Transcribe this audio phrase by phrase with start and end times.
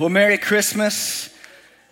[0.00, 1.28] Well, Merry Christmas.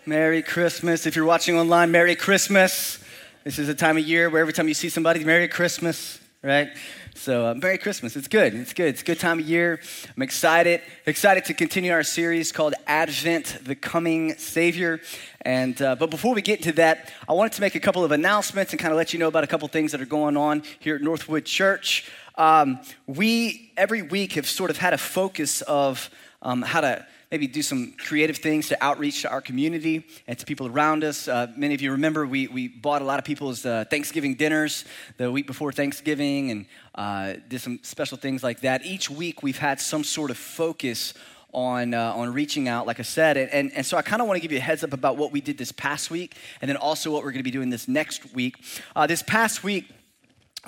[0.07, 1.05] Merry Christmas.
[1.05, 3.05] If you're watching online, Merry Christmas.
[3.45, 6.71] This is a time of year where every time you see somebody, Merry Christmas, right?
[7.15, 8.17] So, uh, Merry Christmas.
[8.17, 8.55] It's good.
[8.55, 8.87] It's good.
[8.87, 9.79] It's a good time of year.
[10.17, 10.81] I'm excited.
[11.05, 15.03] Excited to continue our series called Advent, the Coming Savior.
[15.42, 18.12] And uh, but before we get into that, I wanted to make a couple of
[18.12, 20.62] announcements and kind of let you know about a couple things that are going on
[20.81, 22.11] here at Northwood Church.
[22.36, 26.09] Um, we every week have sort of had a focus of
[26.41, 30.47] um, how to maybe do some creative things to outreach to our community and to
[30.47, 31.29] people around us.
[31.29, 34.85] Uh, many of you remember we, we bought a lot of people's uh, Thanksgiving dinners
[35.19, 38.85] the week before Thanksgiving and uh, did some special things like that.
[38.85, 41.15] Each week we've had some sort of focus
[41.53, 43.37] on, uh, on reaching out, like I said.
[43.37, 45.17] And, and, and so I kind of want to give you a heads up about
[45.17, 47.70] what we did this past week and then also what we're going to be doing
[47.70, 48.57] this next week.
[48.95, 49.87] Uh, this past week,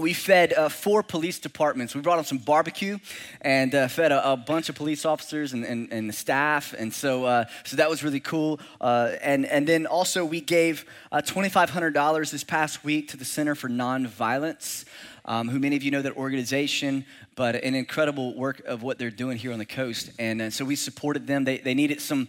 [0.01, 1.95] we fed uh, four police departments.
[1.95, 2.99] We brought them some barbecue
[3.43, 6.75] and uh, fed a, a, bunch of police officers and, and, and the staff.
[6.77, 8.59] And so, uh, so that was really cool.
[8.81, 13.55] Uh, and, and then also, we gave uh, $2,500 this past week to the Center
[13.55, 14.85] for Nonviolence,
[15.27, 17.05] um, who many of you know that organization,
[17.37, 20.11] but an incredible work of what they're doing here on the coast.
[20.19, 21.45] And uh, so we supported them.
[21.45, 22.29] They, they needed some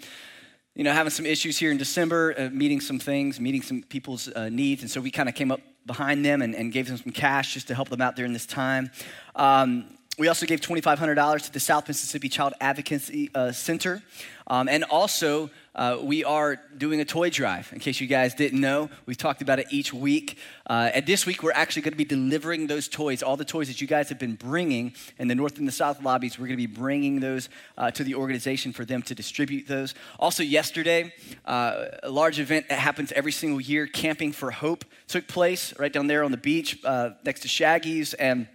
[0.75, 4.30] you know, having some issues here in December, uh, meeting some things, meeting some people's
[4.30, 4.82] uh, needs.
[4.82, 7.55] And so we kind of came up behind them and, and, gave them some cash
[7.55, 8.92] just to help them out during this time.
[9.36, 14.02] Um, we also gave $2,500 to the South Mississippi Child Advocacy uh, Center.
[14.48, 17.71] Um, and also, uh, we are doing a toy drive.
[17.71, 20.37] In case you guys didn't know, we've talked about it each week.
[20.67, 23.67] Uh, and this week, we're actually going to be delivering those toys, all the toys
[23.67, 26.37] that you guys have been bringing in the North and the South lobbies.
[26.37, 29.95] We're going to be bringing those uh, to the organization for them to distribute those.
[30.20, 31.14] Also, yesterday,
[31.45, 35.93] uh, a large event that happens every single year, Camping for Hope, took place right
[35.93, 38.14] down there on the beach uh, next to Shaggy's.
[38.15, 38.48] And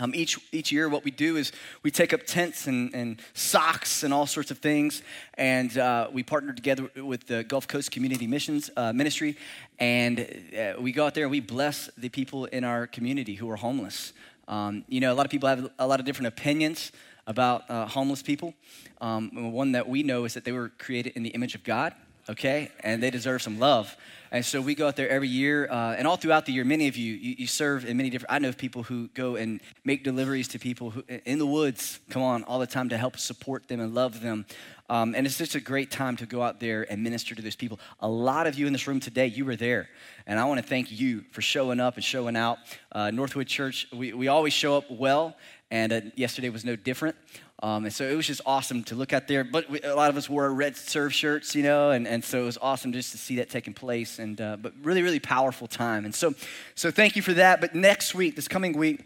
[0.00, 1.52] um, each, each year, what we do is
[1.82, 5.02] we take up tents and, and socks and all sorts of things,
[5.34, 9.36] and uh, we partner together with the Gulf Coast Community Missions uh, Ministry,
[9.78, 10.20] and
[10.58, 13.56] uh, we go out there and we bless the people in our community who are
[13.56, 14.14] homeless.
[14.48, 16.92] Um, you know, a lot of people have a lot of different opinions
[17.26, 18.54] about uh, homeless people.
[19.02, 21.94] Um, one that we know is that they were created in the image of God,
[22.30, 23.96] okay, and they deserve some love.
[24.32, 26.86] And so we go out there every year, uh, and all throughout the year, many
[26.86, 28.32] of you, you, you, serve in many different.
[28.32, 32.22] I know people who go and make deliveries to people who, in the woods, come
[32.22, 34.46] on, all the time to help support them and love them.
[34.88, 37.56] Um, and it's just a great time to go out there and minister to those
[37.56, 37.80] people.
[37.98, 39.88] A lot of you in this room today, you were there.
[40.26, 42.58] And I want to thank you for showing up and showing out.
[42.92, 45.36] Uh, Northwood Church, we, we always show up well,
[45.72, 47.16] and uh, yesterday was no different.
[47.62, 49.44] Um, and so it was just awesome to look out there.
[49.44, 52.42] But we, a lot of us wore red serve shirts, you know, and, and so
[52.42, 54.18] it was awesome just to see that taking place.
[54.18, 56.04] And uh, but really, really powerful time.
[56.04, 56.34] And so,
[56.74, 57.60] so thank you for that.
[57.60, 59.04] But next week, this coming week,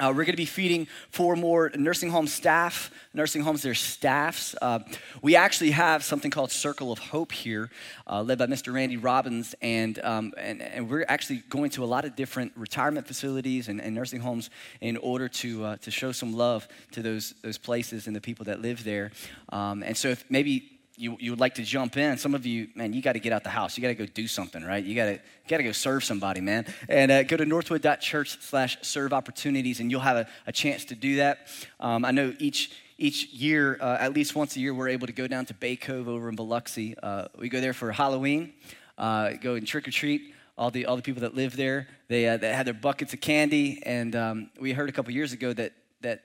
[0.00, 4.54] uh, we're going to be feeding four more nursing home staff, nursing homes, their staffs.
[4.60, 4.80] Uh,
[5.22, 7.70] we actually have something called Circle of Hope here,
[8.08, 8.74] uh, led by Mr.
[8.74, 13.06] Randy Robbins, and, um, and, and, we're actually going to a lot of different retirement
[13.06, 14.50] facilities and, and nursing homes
[14.80, 18.44] in order to, uh, to show some love to those, those places and the people
[18.46, 19.12] that live there.
[19.50, 22.16] Um, and so if maybe you, you would like to jump in.
[22.18, 23.76] Some of you, man, you got to get out the house.
[23.76, 24.82] You got to go do something, right?
[24.82, 26.66] You got to got to go serve somebody, man.
[26.88, 30.94] And uh, go to northwood.church slash serve opportunities, and you'll have a, a chance to
[30.94, 31.48] do that.
[31.80, 35.12] Um, I know each each year, uh, at least once a year, we're able to
[35.12, 36.94] go down to Bay Cove over in Biloxi.
[37.02, 38.52] Uh, we go there for Halloween,
[38.96, 40.32] uh, go and trick or treat.
[40.56, 43.20] All the all the people that live there, they, uh, they had their buckets of
[43.20, 46.22] candy, and um, we heard a couple years ago that that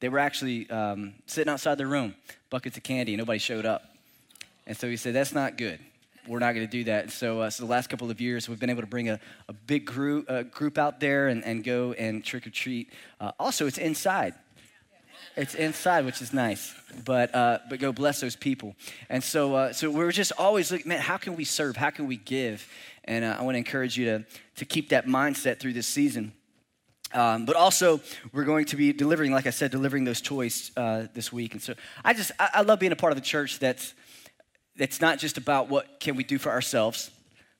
[0.00, 2.14] they were actually um, sitting outside their room,
[2.48, 3.89] buckets of candy, and nobody showed up.
[4.66, 5.80] And so he said, That's not good.
[6.28, 7.04] We're not going to do that.
[7.04, 9.18] And so, uh, so the last couple of years, we've been able to bring a,
[9.48, 12.92] a big group, uh, group out there and, and go and trick or treat.
[13.18, 14.34] Uh, also, it's inside.
[15.36, 16.74] It's inside, which is nice,
[17.04, 18.74] but uh, but go bless those people.
[19.08, 21.76] And so uh, so we're just always looking, man, how can we serve?
[21.76, 22.68] How can we give?
[23.04, 24.24] And uh, I want to encourage you to
[24.56, 26.32] to keep that mindset through this season.
[27.12, 28.00] Um, but also,
[28.32, 31.54] we're going to be delivering, like I said, delivering those toys uh, this week.
[31.54, 31.74] And so
[32.04, 33.94] I just, I, I, love being a part of a church that's,
[34.82, 37.10] it's not just about what can we do for ourselves,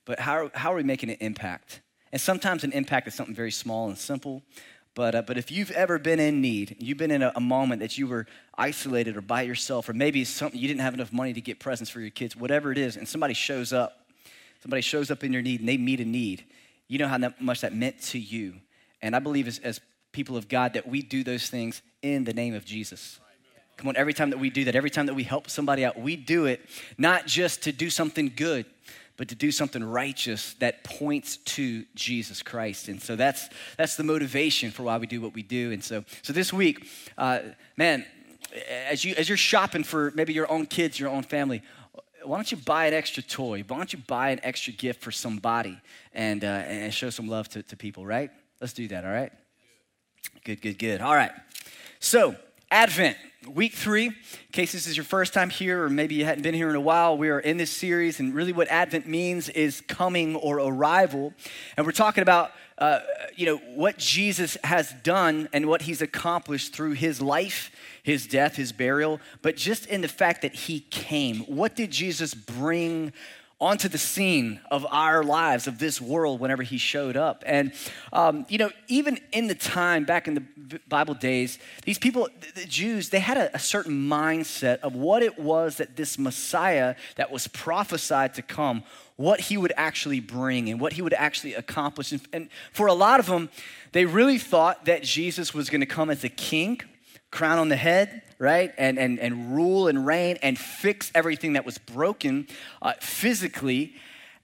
[0.05, 1.81] but how, how are we making an impact?
[2.11, 4.43] And sometimes an impact is something very small and simple.
[4.93, 7.79] But, uh, but if you've ever been in need, you've been in a, a, moment
[7.79, 8.27] that you were
[8.57, 11.89] isolated or by yourself, or maybe something you didn't have enough money to get presents
[11.89, 14.05] for your kids, whatever it is, and somebody shows up,
[14.61, 16.43] somebody shows up in your need and they meet a need,
[16.89, 18.55] you know how much that meant to you.
[19.01, 19.79] And I believe as, as
[20.11, 23.21] people of God that we do those things in the name of Jesus.
[23.81, 25.99] Come on, every time that we do that, every time that we help somebody out,
[25.99, 26.61] we do it
[26.99, 28.67] not just to do something good,
[29.17, 32.89] but to do something righteous that points to Jesus Christ.
[32.89, 35.71] And so that's that's the motivation for why we do what we do.
[35.71, 36.87] And so so this week,
[37.17, 37.39] uh,
[37.75, 38.05] man,
[38.87, 41.63] as, you, as you're shopping for maybe your own kids, your own family,
[42.23, 43.63] why don't you buy an extra toy?
[43.67, 45.79] Why don't you buy an extra gift for somebody
[46.13, 48.29] and, uh, and show some love to, to people, right?
[48.59, 49.31] Let's do that, all right?
[50.43, 51.01] Good, good, good.
[51.01, 51.31] All right.
[51.99, 52.35] So,
[52.71, 53.17] Advent,
[53.53, 54.05] week three.
[54.05, 54.15] In
[54.53, 56.81] case this is your first time here, or maybe you hadn't been here in a
[56.81, 61.33] while, we are in this series, and really what Advent means is coming or arrival.
[61.75, 63.01] And we're talking about, uh,
[63.35, 67.71] you know, what Jesus has done and what he's accomplished through his life
[68.03, 71.41] his death, his burial, but just in the fact that he came.
[71.41, 73.13] What did Jesus bring
[73.61, 77.43] onto the scene of our lives, of this world, whenever he showed up.
[77.45, 77.71] And,
[78.11, 82.65] um, you know, even in the time back in the Bible days, these people, the
[82.65, 87.31] Jews, they had a, a, certain mindset of what it was that this Messiah that
[87.31, 88.83] was prophesied to come,
[89.15, 92.11] what he would actually bring and what he would actually accomplish.
[92.11, 93.49] And, and for a lot of them,
[93.91, 96.81] they really thought that Jesus was going to come as a king
[97.31, 98.73] crown on the head, right?
[98.79, 102.47] And, and, and rule and reign and fix everything that was broken
[102.81, 103.93] uh, physically.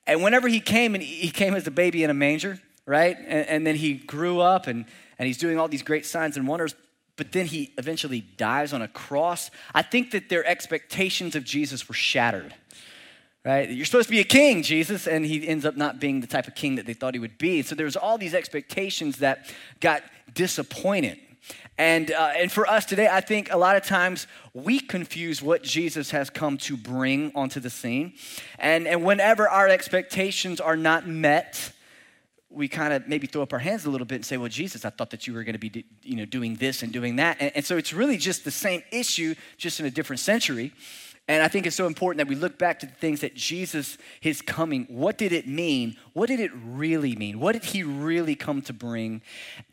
[0.06, 3.18] And whenever he came, and he came as a baby in a manger, right?
[3.18, 4.86] And, and then he grew up and,
[5.18, 6.76] and he's doing all these great signs and wonders,
[7.16, 9.50] but then he eventually dies on a cross.
[9.74, 12.54] I think that their expectations of Jesus were shattered.
[13.44, 13.68] Right?
[13.68, 16.48] You're supposed to be a king, Jesus, and he ends up not being the type
[16.48, 17.64] of king that they thought he would be.
[17.64, 20.04] So there's all these expectations that got
[20.34, 21.18] disappointed.
[21.78, 25.64] And, uh, and for us today, I think a lot of times we confuse what
[25.64, 28.14] Jesus has come to bring onto the scene.
[28.58, 31.72] And, and whenever our expectations are not met,
[32.50, 34.86] we kind of maybe throw up our hands a little bit and say, well, Jesus,
[34.86, 37.38] I thought that you were going to be you know, doing this and doing that.
[37.40, 40.72] And, and so it's really just the same issue, just in a different century.
[41.30, 43.98] And I think it's so important that we look back to the things that Jesus,
[44.22, 45.98] his coming, what did it mean?
[46.14, 47.40] What did it really mean?
[47.40, 49.22] What did he really come to bring?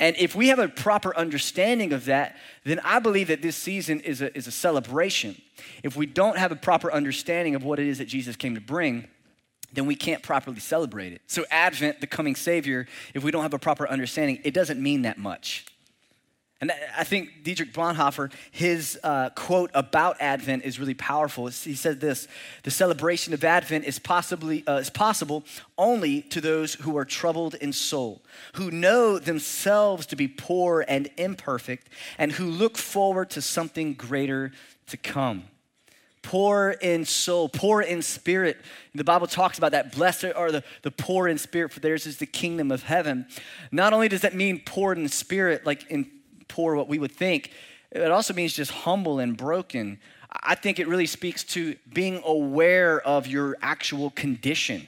[0.00, 4.00] And if we have a proper understanding of that, then I believe that this season
[4.00, 5.40] is a, is a celebration.
[5.84, 8.60] If we don't have a proper understanding of what it is that Jesus came to
[8.60, 9.06] bring,
[9.72, 11.22] then we can't properly celebrate it.
[11.28, 15.02] So, Advent, the coming Savior, if we don't have a proper understanding, it doesn't mean
[15.02, 15.66] that much.
[16.64, 21.48] And I think Dietrich Bonhoeffer, his uh, quote about Advent is really powerful.
[21.48, 22.26] He said this
[22.62, 25.44] The celebration of Advent is, possibly, uh, is possible
[25.76, 28.22] only to those who are troubled in soul,
[28.54, 34.50] who know themselves to be poor and imperfect, and who look forward to something greater
[34.86, 35.44] to come.
[36.22, 38.56] Poor in soul, poor in spirit.
[38.94, 39.94] The Bible talks about that.
[39.94, 43.26] Blessed are the, the poor in spirit, for theirs is the kingdom of heaven.
[43.70, 46.10] Not only does that mean poor in spirit, like in
[46.54, 47.50] poor, what we would think.
[47.90, 49.98] It also means just humble and broken.
[50.30, 54.86] I think it really speaks to being aware of your actual condition.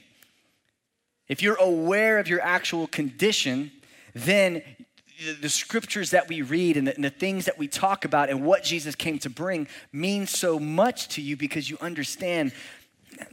[1.27, 3.71] If you're aware of your actual condition,
[4.13, 4.61] then
[5.41, 8.45] the scriptures that we read and the, and the, things that we talk about and
[8.45, 12.53] what Jesus came to bring mean so much to you because you understand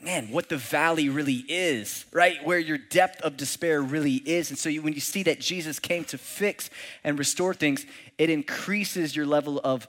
[0.03, 2.45] man, what the valley really is, right?
[2.45, 4.51] Where your depth of despair really is.
[4.51, 6.71] And so you, when you see that Jesus came to fix
[7.03, 7.87] and restore things,
[8.19, 9.89] it increases your level of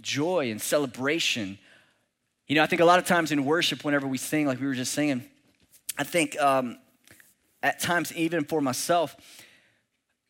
[0.00, 1.58] joy and celebration.
[2.46, 4.66] You know, I think a lot of times in worship, whenever we sing, like we
[4.66, 5.24] were just singing,
[5.98, 6.78] I think um,
[7.62, 9.16] at times, even for myself,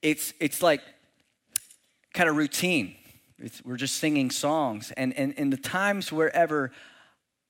[0.03, 0.81] it's, it's like
[2.13, 2.97] kind of routine.
[3.39, 4.93] It's, we're just singing songs.
[4.97, 6.73] And, and, and the times wherever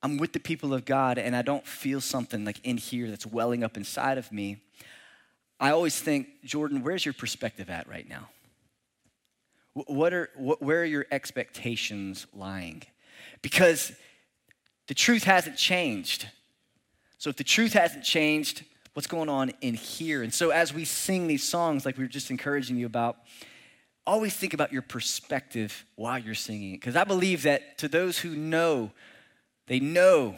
[0.02, 3.26] I'm with the people of God and I don't feel something like in here that's
[3.26, 4.58] welling up inside of me,
[5.60, 8.28] I always think, Jordan, where's your perspective at right now?
[9.74, 12.82] What are, what, where are your expectations lying?
[13.42, 13.92] Because
[14.88, 16.28] the truth hasn't changed.
[17.16, 20.22] So if the truth hasn't changed, what's going on in here?
[20.22, 23.18] And so as we sing these songs, like we were just encouraging you about,
[24.04, 26.80] always think about your perspective while you're singing it.
[26.80, 28.90] Because I believe that to those who know
[29.66, 30.36] they know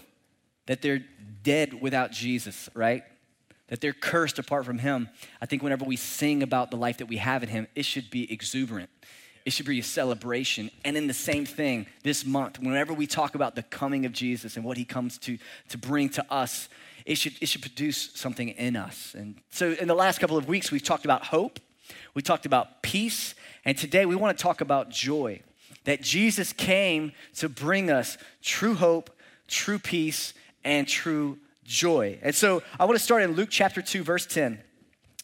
[0.67, 1.05] that they're
[1.43, 3.03] dead without Jesus, right?
[3.69, 5.09] That they're cursed apart from Him.
[5.41, 8.11] I think whenever we sing about the life that we have in Him, it should
[8.11, 8.91] be exuberant.
[9.45, 10.71] It should be a celebration.
[10.85, 14.57] And in the same thing, this month, whenever we talk about the coming of Jesus
[14.57, 15.39] and what He comes to,
[15.69, 16.69] to bring to us,
[17.05, 19.15] it should, it should produce something in us.
[19.15, 21.61] And so, in the last couple of weeks, we've talked about hope,
[22.15, 23.35] we talked about peace,
[23.67, 25.43] and today we want to talk about joy.
[25.85, 29.11] That Jesus came to bring us true hope
[29.49, 30.35] true peace,
[30.65, 32.19] and true joy.
[32.23, 34.61] And so I want to start in Luke chapter 2, verse 10.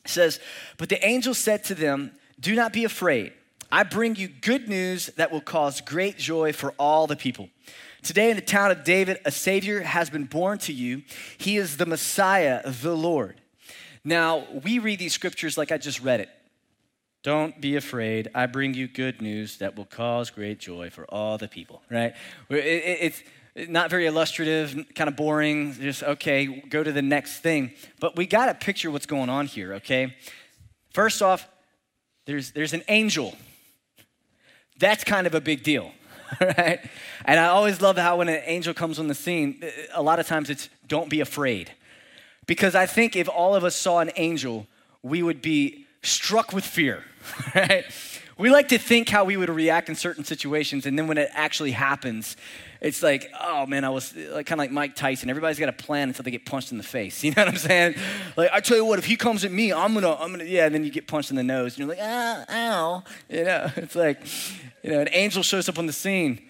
[0.05, 0.41] It says,
[0.79, 3.33] But the angel said to them, Do not be afraid.
[3.73, 7.49] I bring you good news that will cause great joy for all the people.
[8.03, 11.03] Today, in the town of David, a Savior has been born to you.
[11.39, 13.41] He is the Messiah, the Lord.
[14.03, 16.31] Now, we read these scriptures like I just read it.
[17.23, 18.31] Don't be afraid.
[18.35, 22.15] I bring you good news that will cause great joy for all the people, right?
[22.49, 23.23] It's
[23.69, 25.75] not very illustrative, kind of boring.
[25.75, 27.73] Just, okay, go to the next thing.
[27.99, 30.17] But we got to picture what's going on here, okay?
[30.93, 31.49] First off,
[32.27, 33.37] there's, there's an angel.
[34.79, 35.93] That's kind of a big deal,
[36.41, 36.81] right?
[37.25, 39.63] And I always love how when an angel comes on the scene,
[39.95, 41.73] a lot of times it's don't be afraid.
[42.47, 44.67] Because I think if all of us saw an angel,
[45.03, 47.05] we would be struck with fear,
[47.55, 47.85] right?
[48.39, 51.29] We like to think how we would react in certain situations, and then when it
[51.33, 52.37] actually happens,
[52.81, 55.29] it's like, oh man, I was like kind of like Mike Tyson.
[55.29, 57.23] Everybody's got a plan until they get punched in the face.
[57.31, 57.95] You know what I'm saying?
[58.37, 60.67] Like, I tell you what, if he comes at me, I'm gonna, I'm gonna, yeah.
[60.67, 63.05] And then you get punched in the nose, and you're like, ah, ow.
[63.29, 64.21] You know, it's like,
[64.83, 66.41] you know, an angel shows up on the scene.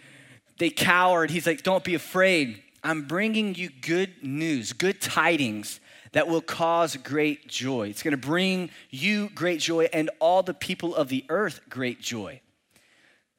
[0.58, 2.62] They cower, and he's like, don't be afraid.
[2.82, 5.80] I'm bringing you good news, good tidings
[6.12, 7.88] that will cause great joy.
[7.88, 12.00] It's going to bring you great joy and all the people of the earth great
[12.00, 12.40] joy.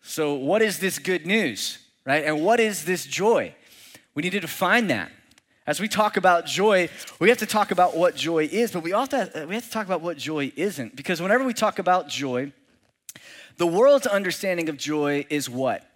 [0.01, 2.23] So, what is this good news, right?
[2.25, 3.55] And what is this joy?
[4.15, 5.11] We need to define that.
[5.67, 6.89] As we talk about joy,
[7.19, 9.71] we have to talk about what joy is, but we also have, we have to
[9.71, 10.95] talk about what joy isn't.
[10.95, 12.51] Because whenever we talk about joy,
[13.57, 15.87] the world's understanding of joy is what?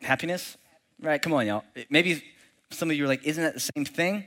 [0.00, 0.56] Happiness?
[1.00, 1.20] Right?
[1.20, 1.64] Come on, y'all.
[1.90, 2.24] Maybe
[2.70, 4.24] some of you are like, isn't that the same thing?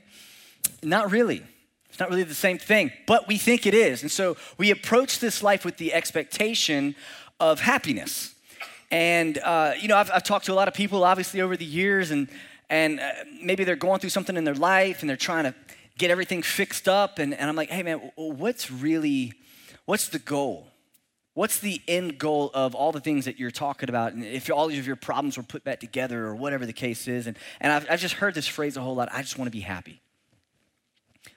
[0.84, 1.44] Not really.
[1.90, 4.04] It's not really the same thing, but we think it is.
[4.04, 6.96] And so we approach this life with the expectation
[7.40, 8.36] of happiness.
[8.90, 11.66] And, uh, you know, I've, I've, talked to a lot of people, obviously, over the
[11.66, 12.30] years, and,
[12.70, 15.54] and uh, maybe they're going through something in their life and they're trying to
[15.98, 17.20] get everything fixed up.
[17.20, 19.34] And, and I'm like, hey, man, what's really,
[19.86, 20.68] what's the goal?
[21.34, 24.14] What's the end goal of all the things that you're talking about?
[24.14, 27.28] And if all of your problems were put back together or whatever the case is.
[27.28, 29.52] And, and I've, I've just heard this phrase a whole lot I just want to
[29.52, 30.02] be happy.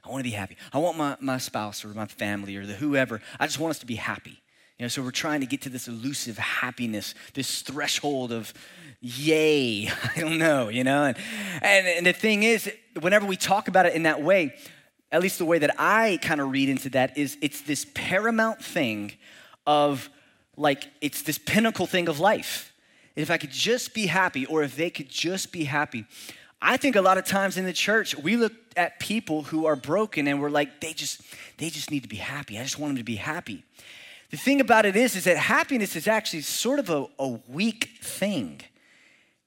[0.04, 0.56] I want to be happy.
[0.72, 3.78] I want my, my spouse or my family or the whoever, I just want us
[3.80, 4.40] to be happy.
[4.80, 8.54] You know, so we're trying to get to this elusive happiness, this threshold of
[9.02, 9.90] yay.
[10.16, 11.04] I don't know, you know?
[11.04, 11.18] And,
[11.60, 14.54] and, and the thing is, whenever we talk about it in that way,
[15.12, 18.64] at least the way that I kind of read into that is it's this paramount
[18.64, 19.12] thing
[19.66, 20.08] of
[20.56, 22.72] like, it's this pinnacle thing of life.
[23.16, 26.06] If I could just be happy, or if they could just be happy.
[26.62, 29.76] I think a lot of times in the church, we look at people who are
[29.76, 31.20] broken and we're like, they just,
[31.58, 32.58] they just need to be happy.
[32.58, 33.62] I just want them to be happy.
[34.30, 37.98] The thing about it is, is that happiness is actually sort of a, a weak
[38.00, 38.60] thing.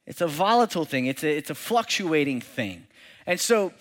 [0.06, 1.06] It's a volatile thing.
[1.06, 2.88] It's a, it's a fluctuating thing.
[3.26, 3.72] And so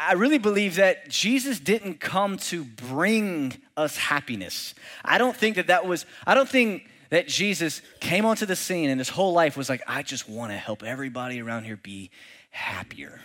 [0.00, 4.74] I really believe that Jesus didn't come to bring us happiness.
[5.04, 8.88] I don't think that that was, I don't think that Jesus came onto the scene
[8.88, 12.10] and his whole life was like, I just want to help everybody around here be
[12.50, 13.20] happier.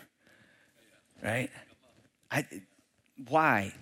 [1.24, 1.50] Right?
[2.32, 2.46] I,
[3.30, 3.74] why?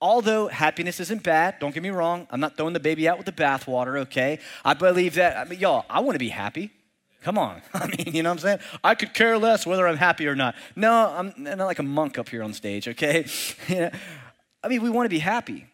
[0.00, 3.26] Although happiness isn't bad, don't get me wrong, I'm not throwing the baby out with
[3.26, 4.38] the bathwater, okay?
[4.64, 6.70] I believe that, I mean, y'all, I want to be happy.
[7.22, 7.60] Come on.
[7.74, 8.58] I mean, you know what I'm saying?
[8.82, 10.54] I could care less whether I'm happy or not.
[10.74, 13.26] No, I'm not like a monk up here on stage, okay?
[14.62, 15.66] I mean, we want to be happy.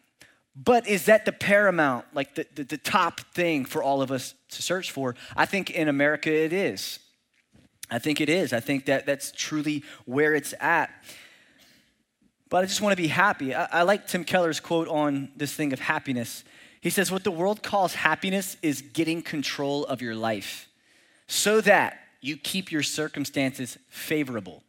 [0.55, 4.33] But is that the paramount, like the, the, the, top thing for all of us
[4.49, 5.15] to search for?
[5.35, 6.99] I think in America it is.
[7.91, 8.53] I think it is.
[8.53, 10.89] I think that that's truly where it's at.
[12.49, 13.53] But I just want to be happy.
[13.53, 16.43] I, I like Tim Keller's quote on this thing of happiness.
[16.81, 20.69] He says, What the world calls happiness is getting control of your life
[21.27, 24.63] so that you keep your circumstances favorable.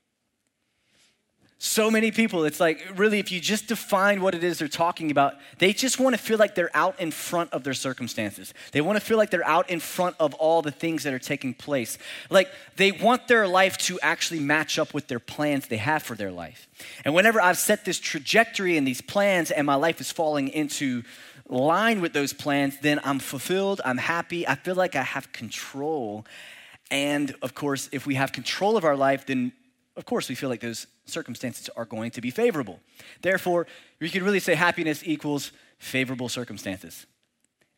[1.60, 5.10] So many people, it's like really, if you just define what it is they're talking
[5.10, 8.54] about, they just want to feel like they're out in front of their circumstances.
[8.70, 11.18] They want to feel like they're out in front of all the things that are
[11.18, 11.98] taking place.
[12.30, 16.14] Like they want their life to actually match up with their plans they have for
[16.14, 16.68] their life.
[17.04, 21.02] And whenever I've set this trajectory and these plans and my life is falling into
[21.48, 26.24] line with those plans, then I'm fulfilled, I'm happy, I feel like I have control.
[26.88, 29.50] And of course, if we have control of our life, then
[29.96, 32.80] of course we feel like those circumstances are going to be favorable.
[33.22, 33.66] Therefore,
[34.00, 37.06] we could really say happiness equals favorable circumstances.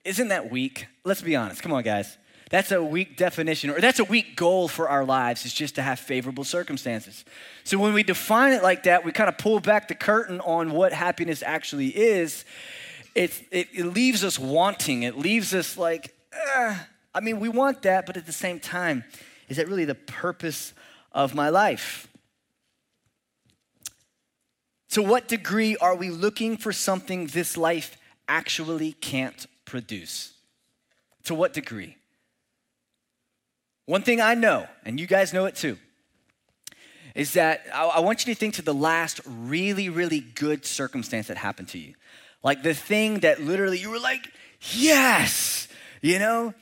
[0.05, 0.87] Isn't that weak?
[1.05, 1.63] Let's be honest.
[1.63, 2.17] Come on, guys.
[2.51, 5.83] That's a weak definition, or that's a weak goal for our lives, is just to
[5.83, 7.25] have favorable circumstances.
[7.63, 10.73] So when we define it like that, we kind of pull back the curtain on
[10.73, 12.45] what happiness actually is.
[13.15, 15.05] It, it, it leaves us wanting.
[15.05, 16.77] It leaves us like, eh.
[17.15, 19.05] I mean, we want that, but at the same time,
[19.49, 20.73] is that really the purpose
[21.13, 22.09] of my life?
[24.91, 27.97] To what degree are we looking for something this life
[28.29, 30.33] actually can't produce?
[31.25, 31.97] To what degree?
[33.87, 35.77] One thing I know, and you guys know it too,
[37.15, 41.37] is that I, want you to think to the last really, really good circumstance that
[41.37, 41.95] happened to you.
[42.43, 44.31] Like the thing that literally you were like,
[44.73, 45.69] yes,
[46.03, 46.55] you know?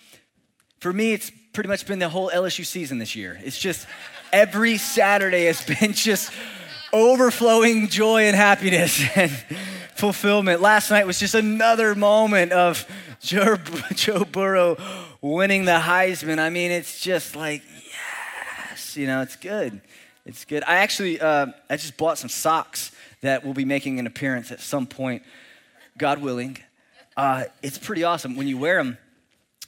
[0.80, 3.38] For me, it's pretty much been the whole LSU season this year.
[3.42, 3.86] It's just
[4.32, 6.32] every Saturday has been just
[6.92, 9.30] overflowing joy and happiness and
[9.94, 10.60] fulfillment.
[10.60, 12.86] Last night was just another moment of
[13.20, 13.56] Joe,
[13.94, 14.76] Joe Burrow
[15.20, 16.38] winning the Heisman.
[16.38, 17.62] I mean, it's just like,
[18.70, 19.80] yes, you know, it's good.
[20.24, 20.62] It's good.
[20.66, 22.92] I actually, uh, I just bought some socks
[23.22, 25.22] that will be making an appearance at some point,
[25.96, 26.58] God willing.
[27.16, 28.36] Uh, it's pretty awesome.
[28.36, 28.98] When you wear them,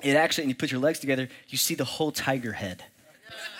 [0.02, 2.84] it actually, and you put your legs together, you see the whole tiger head.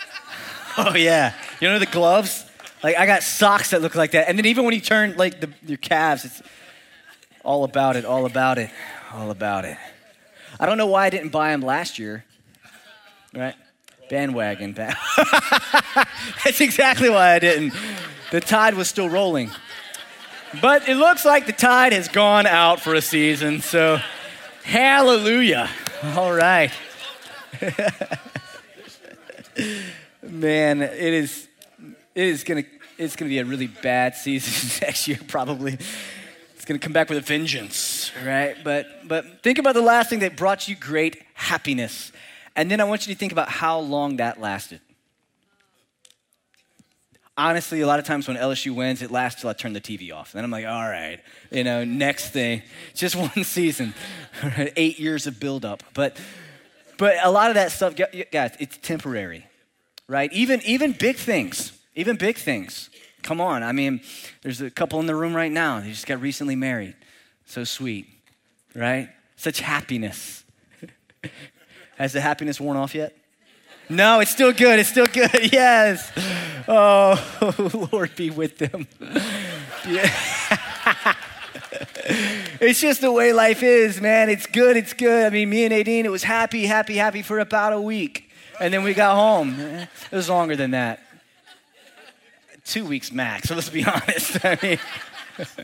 [0.77, 1.33] oh, yeah.
[1.59, 2.45] You know the gloves?
[2.83, 4.27] Like, I got socks that look like that.
[4.27, 6.41] And then even when you turn, like, the, your calves, it's
[7.43, 8.69] all about it, all about it,
[9.13, 9.77] all about it.
[10.59, 12.25] I don't know why I didn't buy them last year,
[13.33, 13.55] right?
[14.09, 14.73] Bandwagon.
[14.73, 14.95] Band-
[16.43, 17.73] That's exactly why I didn't.
[18.31, 19.51] The tide was still rolling.
[20.61, 23.99] But it looks like the tide has gone out for a season, so
[24.63, 25.69] hallelujah.
[26.03, 26.71] All right.
[30.21, 31.47] Man, it is
[32.15, 32.63] it is gonna
[32.97, 35.77] it's gonna be a really bad season next year, probably.
[36.55, 38.55] It's gonna come back with a vengeance, right?
[38.63, 42.11] But but think about the last thing that brought you great happiness.
[42.55, 44.81] And then I want you to think about how long that lasted.
[47.37, 50.13] Honestly, a lot of times when LSU wins, it lasts till I turn the TV
[50.13, 50.33] off.
[50.33, 52.61] Then I'm like, all right, you know, next thing.
[52.93, 53.93] Just one season,
[54.75, 55.83] eight years of buildup.
[55.93, 56.17] But
[56.97, 57.95] but a lot of that stuff,
[58.31, 59.47] guys, it's temporary,
[60.07, 60.31] right?
[60.33, 62.89] Even even big things, even big things.
[63.23, 64.01] Come on, I mean,
[64.41, 65.79] there's a couple in the room right now.
[65.79, 66.95] They just got recently married.
[67.45, 68.07] So sweet,
[68.75, 69.09] right?
[69.35, 70.43] Such happiness.
[71.97, 73.15] Has the happiness worn off yet?
[73.89, 74.79] No, it's still good.
[74.79, 75.29] It's still good.
[75.51, 76.11] Yes.
[76.67, 78.87] Oh, Lord, be with them.
[82.61, 84.29] It's just the way life is, man.
[84.29, 84.77] It's good.
[84.77, 85.25] It's good.
[85.25, 88.29] I mean, me and Nadine, it was happy, happy, happy for about a week.
[88.59, 89.59] And then we got home.
[89.59, 91.01] It was longer than that.
[92.65, 94.43] Two weeks max, so let's be honest.
[94.45, 94.79] I mean,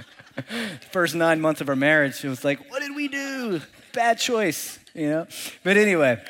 [0.92, 3.62] first nine months of our marriage, it was like, what did we do?
[3.94, 5.28] Bad choice you know?
[5.64, 6.22] But anyway,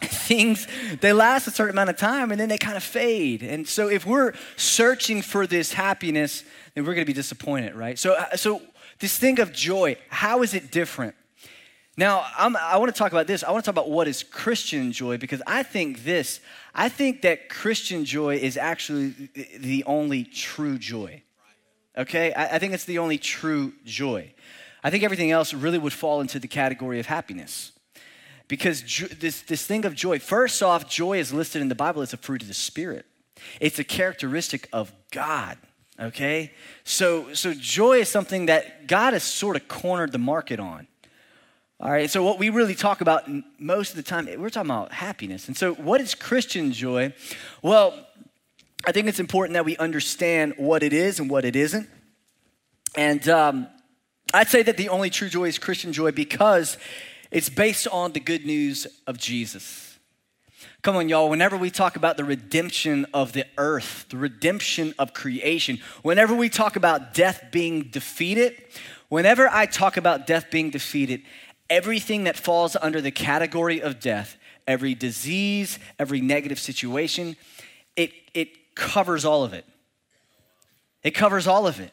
[0.00, 0.68] things
[1.00, 3.88] they last a certain amount of time and then they kind of fade and so
[3.88, 8.36] if we're searching for this happiness then we're going to be disappointed right so uh,
[8.36, 8.60] so
[8.98, 11.14] this thing of joy how is it different
[11.96, 14.22] now I'm, i want to talk about this i want to talk about what is
[14.22, 16.40] christian joy because i think this
[16.76, 19.08] i think that christian joy is actually
[19.58, 21.20] the only true joy
[21.98, 24.32] okay i, think it's the only true joy
[24.84, 27.72] i think everything else really would fall into the category of happiness
[28.48, 28.82] because
[29.18, 32.16] this, this thing of joy, first off, joy is listed in the Bible as a
[32.16, 33.06] fruit of the Spirit.
[33.60, 35.58] It's a characteristic of God,
[36.00, 36.52] okay?
[36.84, 40.86] So, so joy is something that God has sort of cornered the market on.
[41.78, 44.92] All right, so what we really talk about most of the time, we're talking about
[44.92, 45.46] happiness.
[45.46, 47.12] And so, what is Christian joy?
[47.60, 48.06] Well,
[48.86, 51.86] I think it's important that we understand what it is and what it isn't.
[52.96, 53.66] And um,
[54.32, 56.78] I'd say that the only true joy is Christian joy because
[57.30, 59.98] it's based on the good news of Jesus.
[60.80, 61.28] Come on, y'all.
[61.28, 66.48] Whenever we talk about the redemption of the earth, the redemption of creation, whenever we
[66.48, 68.62] talk about death being defeated,
[69.08, 71.22] whenever I talk about death being defeated,
[71.70, 77.36] everything that falls under the category of death, every disease, every negative situation,
[77.96, 79.64] it, it covers all of it.
[81.02, 81.92] It covers all of it.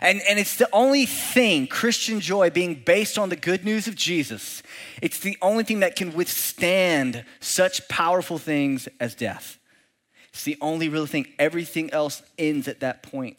[0.00, 3.94] And, and it's the only thing, Christian joy, being based on the good news of
[3.94, 4.62] Jesus,
[5.02, 9.58] it's the only thing that can withstand such powerful things as death.
[10.32, 11.26] It's the only real thing.
[11.38, 13.36] Everything else ends at that point.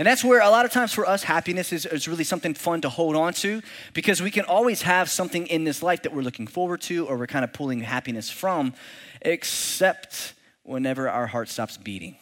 [0.00, 2.80] And that's where a lot of times for us, happiness is, is really something fun
[2.80, 3.60] to hold on to
[3.92, 7.18] because we can always have something in this life that we're looking forward to or
[7.18, 8.72] we're kind of pulling happiness from,
[9.20, 10.32] except
[10.62, 12.16] whenever our heart stops beating.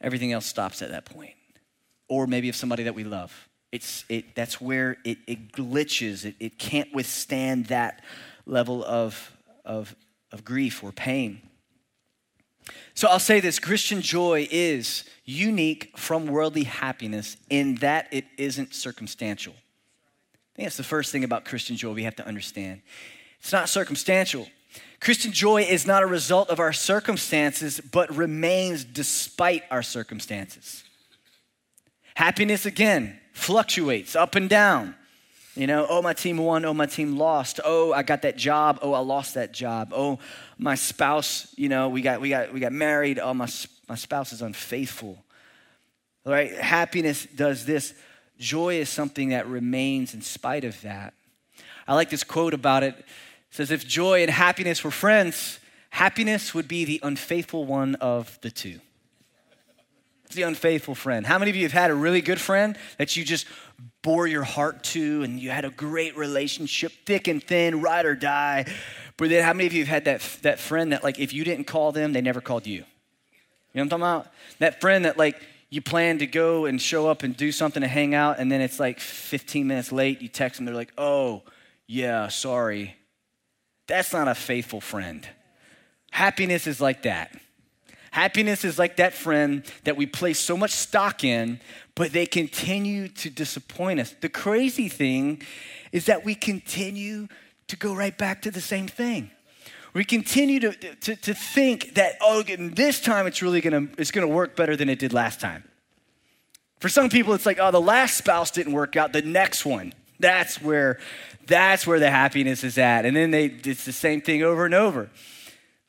[0.00, 1.34] Everything else stops at that point
[2.08, 3.48] or maybe of somebody that we love.
[3.70, 6.24] It's, it, that's where it, it glitches.
[6.24, 8.02] It, it can't withstand that
[8.46, 9.30] level of,
[9.64, 9.94] of,
[10.32, 11.40] of grief or pain.
[12.94, 18.72] So I'll say this Christian joy is unique from worldly happiness in that it isn't
[18.72, 19.52] circumstantial.
[19.52, 22.80] I think that's the first thing about Christian joy we have to understand.
[23.40, 24.48] It's not circumstantial.
[25.00, 30.84] Christian joy is not a result of our circumstances, but remains despite our circumstances.
[32.14, 34.94] Happiness, again, fluctuates up and down.
[35.54, 37.60] You know, oh, my team won, oh, my team lost.
[37.64, 39.92] Oh, I got that job, oh, I lost that job.
[39.94, 40.18] Oh,
[40.58, 43.48] my spouse, you know, we got, we got, we got married, oh, my,
[43.88, 45.18] my spouse is unfaithful.
[46.24, 47.94] All right, happiness does this.
[48.38, 51.14] Joy is something that remains in spite of that.
[51.86, 52.94] I like this quote about it.
[52.98, 53.04] It
[53.50, 58.50] says, If joy and happiness were friends, happiness would be the unfaithful one of the
[58.50, 58.80] two.
[60.24, 61.24] It's the unfaithful friend.
[61.24, 63.46] How many of you have had a really good friend that you just
[64.02, 68.16] bore your heart to and you had a great relationship, thick and thin, ride or
[68.16, 68.66] die?
[69.16, 71.44] But then how many of you have had that, that friend that, like, if you
[71.44, 72.84] didn't call them, they never called you?
[73.76, 74.32] You know what I'm talking about?
[74.58, 77.88] That friend that, like, you plan to go and show up and do something to
[77.88, 80.22] hang out, and then it's like 15 minutes late.
[80.22, 81.42] You text them, they're like, oh,
[81.86, 82.96] yeah, sorry.
[83.86, 85.28] That's not a faithful friend.
[86.10, 87.38] Happiness is like that.
[88.12, 91.60] Happiness is like that friend that we place so much stock in,
[91.94, 94.14] but they continue to disappoint us.
[94.22, 95.42] The crazy thing
[95.92, 97.28] is that we continue
[97.68, 99.32] to go right back to the same thing.
[99.96, 104.28] We continue to, to, to think that, oh, this time it's really gonna, it's gonna
[104.28, 105.64] work better than it did last time.
[106.80, 109.94] For some people, it's like, oh, the last spouse didn't work out, the next one.
[110.20, 110.98] That's where,
[111.46, 113.06] that's where the happiness is at.
[113.06, 115.08] And then they, it's the same thing over and over.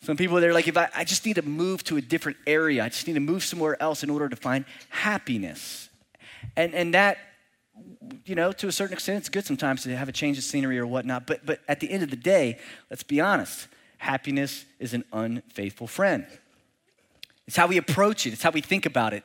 [0.03, 2.85] Some people, they're like, if I, I just need to move to a different area,
[2.85, 5.89] I just need to move somewhere else in order to find happiness.
[6.55, 7.17] And, and that,
[8.23, 10.79] you know, to a certain extent, it's good sometimes to have a change of scenery
[10.79, 11.27] or whatnot.
[11.27, 12.57] But, but at the end of the day,
[12.89, 13.67] let's be honest
[13.97, 16.25] happiness is an unfaithful friend.
[17.47, 19.23] It's how we approach it, it's how we think about it.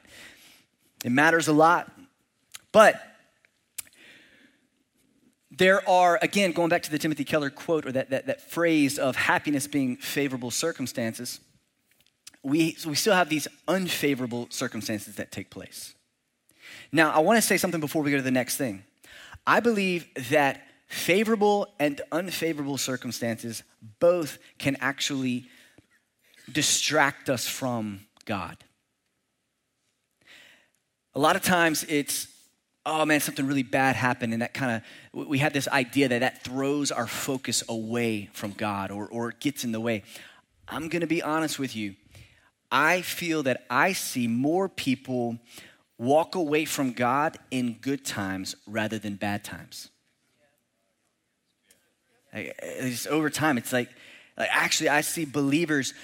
[1.04, 1.90] It matters a lot.
[2.70, 3.00] But
[5.50, 8.98] there are, again, going back to the Timothy Keller quote or that, that, that phrase
[8.98, 11.40] of happiness being favorable circumstances,
[12.42, 15.94] we, we still have these unfavorable circumstances that take place.
[16.90, 18.84] Now, I want to say something before we go to the next thing.
[19.46, 23.62] I believe that favorable and unfavorable circumstances
[23.98, 25.46] both can actually
[26.52, 28.58] distract us from God.
[31.14, 32.28] A lot of times it's,
[32.84, 34.82] oh man, something really bad happened, and that kind
[35.14, 39.30] of, we have this idea that that throws our focus away from God or, or
[39.30, 40.02] it gets in the way.
[40.68, 41.94] I'm gonna be honest with you.
[42.70, 45.38] I feel that I see more people
[45.96, 49.88] walk away from God in good times rather than bad times.
[52.32, 52.56] Like,
[53.08, 53.90] over time, it's like,
[54.36, 55.94] like actually, I see believers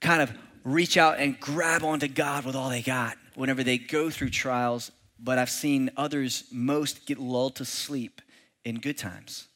[0.00, 0.32] kind of
[0.64, 4.92] reach out and grab onto God with all they got whenever they go through trials,
[5.18, 8.20] but I've seen others most get lulled to sleep
[8.64, 9.48] in good times.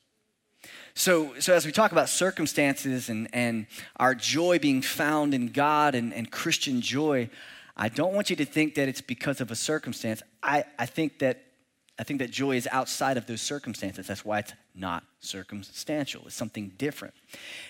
[0.95, 5.95] So, so as we talk about circumstances and, and our joy being found in God
[5.95, 7.29] and, and Christian joy,
[7.77, 10.23] I don't want you to think that it's because of a circumstance.
[10.43, 11.43] I, I think that
[11.99, 14.07] I think that joy is outside of those circumstances.
[14.07, 17.15] That's why it's not circumstantial, it's something different.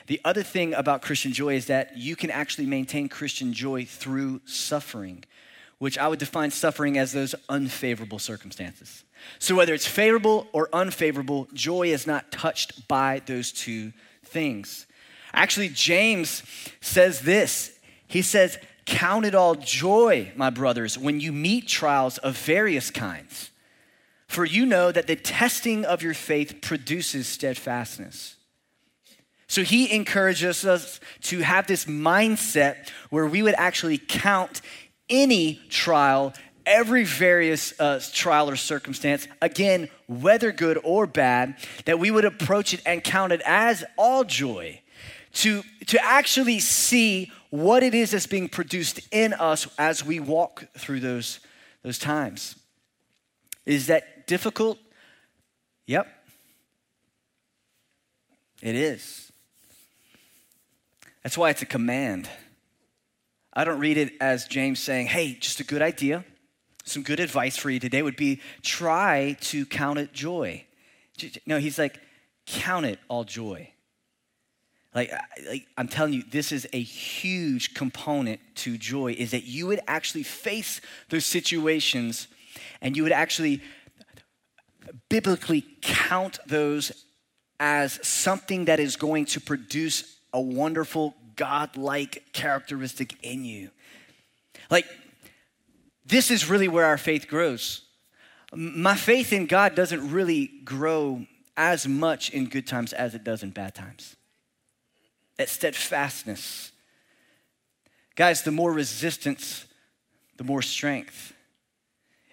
[0.07, 4.41] The other thing about Christian joy is that you can actually maintain Christian joy through
[4.45, 5.25] suffering,
[5.79, 9.05] which I would define suffering as those unfavorable circumstances.
[9.39, 13.93] So, whether it's favorable or unfavorable, joy is not touched by those two
[14.25, 14.87] things.
[15.33, 16.43] Actually, James
[16.81, 22.39] says this He says, Count it all joy, my brothers, when you meet trials of
[22.39, 23.51] various kinds
[24.29, 28.37] for you know that the testing of your faith produces steadfastness.
[29.49, 34.61] So he encourages us to have this mindset where we would actually count
[35.09, 36.35] any trial,
[36.65, 42.75] every various uh, trial or circumstance, again, whether good or bad, that we would approach
[42.75, 44.81] it and count it as all joy.
[45.41, 50.65] To, to actually see what it is that's being produced in us as we walk
[50.79, 51.41] through those,
[51.83, 52.57] those times.
[53.67, 54.79] Is that difficult?
[55.87, 56.07] Yep.
[58.63, 59.31] It is.
[61.23, 62.31] That's why it's a command.
[63.53, 66.25] I don't read it as James saying, hey, just a good idea.
[66.85, 70.65] Some good advice for you today would be try to count it joy.
[71.47, 72.01] No, he's like,
[72.47, 73.71] count it all joy.
[74.95, 75.13] Like,
[75.49, 79.81] like I'm telling you, this is a huge component to joy is that you would
[79.89, 82.29] actually face those situations
[82.81, 83.63] and you would actually
[85.09, 87.05] biblically count those
[87.59, 93.71] as something that is going to produce a wonderful God-like characteristic in you.
[94.71, 94.87] Like,
[96.05, 97.83] this is really where our faith grows.
[98.55, 103.43] My faith in God doesn't really grow as much in good times as it does
[103.43, 104.17] in bad times.
[105.37, 106.73] That steadfastness.
[108.15, 109.67] Guys, the more resistance,
[110.37, 111.33] the more strength.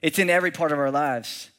[0.04, 1.50] It's in every part of our lives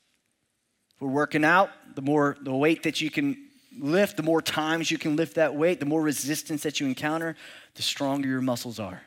[1.00, 3.36] we're working out, the more the weight that you can
[3.76, 7.36] lift, the more times you can lift that weight, the more resistance that you encounter,
[7.74, 9.02] the stronger your muscles are.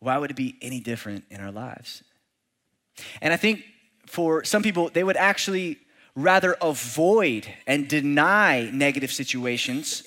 [0.00, 2.02] Why would it be any different in our lives?
[3.20, 3.62] And I think
[4.06, 5.78] for some people, they would actually
[6.16, 10.02] rather avoid and deny negative situations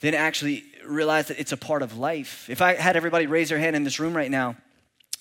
[0.00, 2.48] than actually realize that it's a part of life.
[2.50, 4.56] If I had everybody raise their hand in this room right now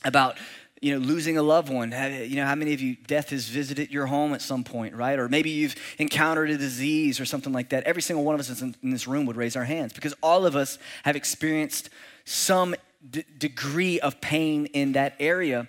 [0.04, 0.38] about
[0.82, 3.92] you know losing a loved one you know how many of you death has visited
[3.92, 7.70] your home at some point right or maybe you've encountered a disease or something like
[7.70, 10.46] that every single one of us in this room would raise our hands because all
[10.46, 11.90] of us have experienced
[12.26, 12.76] some
[13.10, 15.68] d- degree of pain in that area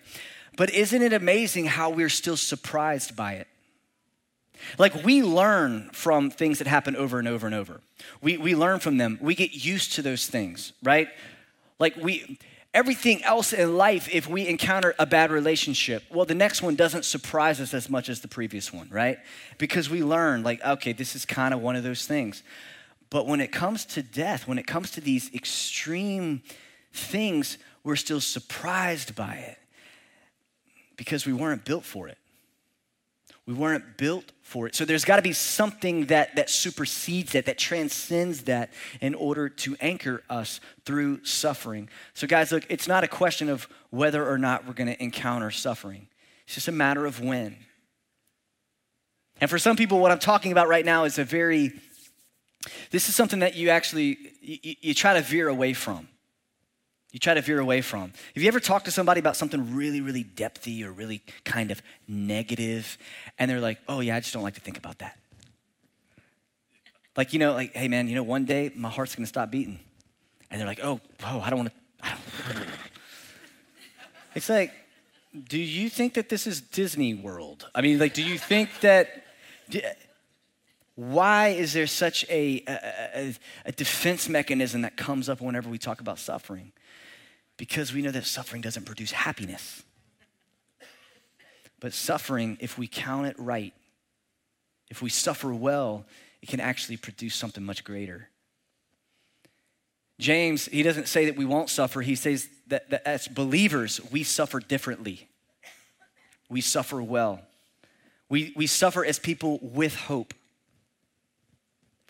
[0.57, 3.49] but isn't it amazing how we're still surprised by it
[4.79, 7.81] like we learn from things that happen over and over and over.
[8.21, 9.19] We, we learn from them.
[9.21, 11.09] We get used to those things, right?
[11.79, 12.39] Like we,
[12.75, 17.05] everything else in life, if we encounter a bad relationship, well, the next one doesn't
[17.05, 19.19] surprise us as much as the previous one, right?
[19.59, 22.43] Because we learn, like, okay, this is kind of one of those things.
[23.11, 26.43] But when it comes to death, when it comes to these extreme
[26.93, 29.59] things, we're still surprised by it
[30.97, 32.19] because we weren't built for it.
[33.49, 34.75] We weren't built for it.
[34.75, 39.49] So there's got to be something that, that supersedes that, that transcends that in order
[39.49, 41.89] to anchor us through suffering.
[42.13, 45.51] So, guys, look, it's not a question of whether or not we're going to encounter
[45.51, 46.09] suffering,
[46.45, 47.57] it's just a matter of when.
[49.41, 51.73] And for some people, what I'm talking about right now is a very,
[52.91, 56.07] this is something that you actually, you, you try to veer away from
[57.19, 58.13] you try to veer away from.
[58.35, 61.83] Have you ever talked to somebody about something really, really depthy or really kind of
[62.07, 62.97] negative,
[63.41, 65.19] and they're like, oh, yeah, I just don't like to think about that?
[67.17, 69.81] Like, you know, like, hey, man, you know, one day my heart's gonna stop beating.
[70.49, 71.73] And they're like, oh, oh, I don't wanna.
[72.01, 72.67] I don't.
[74.37, 74.73] it's like,
[75.49, 77.69] do you think that this is Disney World?
[77.75, 79.25] I mean, like, do you think that.
[80.95, 83.35] Why is there such a, a,
[83.67, 86.73] a, defense mechanism that comes up whenever we talk about suffering?
[87.59, 89.83] Because we know that suffering doesn't produce happiness.
[91.81, 93.75] But suffering, if we count it right,
[94.89, 96.07] if we suffer well,
[96.41, 98.31] it can actually produce something much greater.
[100.19, 102.01] James, he doesn't say that we won't suffer.
[102.01, 105.29] He says that, that as believers, we suffer differently.
[106.49, 107.41] We suffer well.
[108.29, 110.35] We, we suffer as people with hope.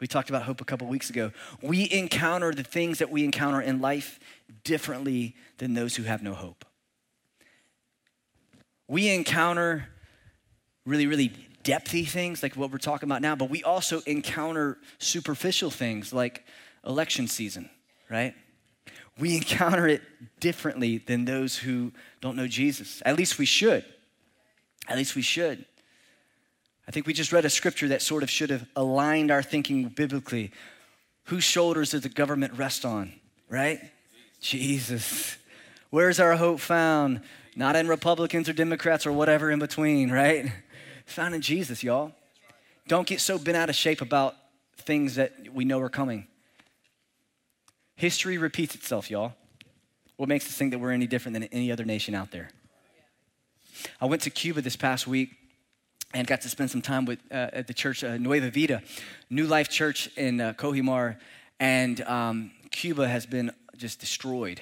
[0.00, 1.32] We talked about hope a couple weeks ago.
[1.60, 4.20] We encounter the things that we encounter in life
[4.64, 6.64] differently than those who have no hope.
[8.86, 9.88] We encounter
[10.84, 11.32] really, really
[11.62, 16.44] depthy things like what we're talking about now, but we also encounter superficial things like
[16.86, 17.68] election season,
[18.08, 18.34] right?
[19.18, 20.02] We encounter it
[20.40, 23.02] differently than those who don't know Jesus.
[23.04, 23.84] At least we should.
[24.88, 25.66] At least we should.
[26.86, 29.88] I think we just read a scripture that sort of should have aligned our thinking
[29.88, 30.52] biblically.
[31.24, 33.12] Whose shoulders does the government rest on,
[33.50, 33.78] right?
[34.40, 35.36] Jesus.
[35.90, 37.20] Where's our hope found?
[37.56, 40.52] Not in Republicans or Democrats or whatever in between, right?
[41.00, 42.12] It's found in Jesus, y'all.
[42.86, 44.36] Don't get so bent out of shape about
[44.76, 46.26] things that we know are coming.
[47.96, 49.34] History repeats itself, y'all.
[50.16, 52.50] What makes us think that we're any different than any other nation out there?
[54.00, 55.30] I went to Cuba this past week
[56.14, 58.82] and got to spend some time with uh, at the church uh, Nueva Vida,
[59.30, 60.54] New Life Church in uh,
[61.60, 64.60] and um, Cuba has been just destroyed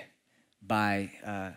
[0.62, 1.50] by uh,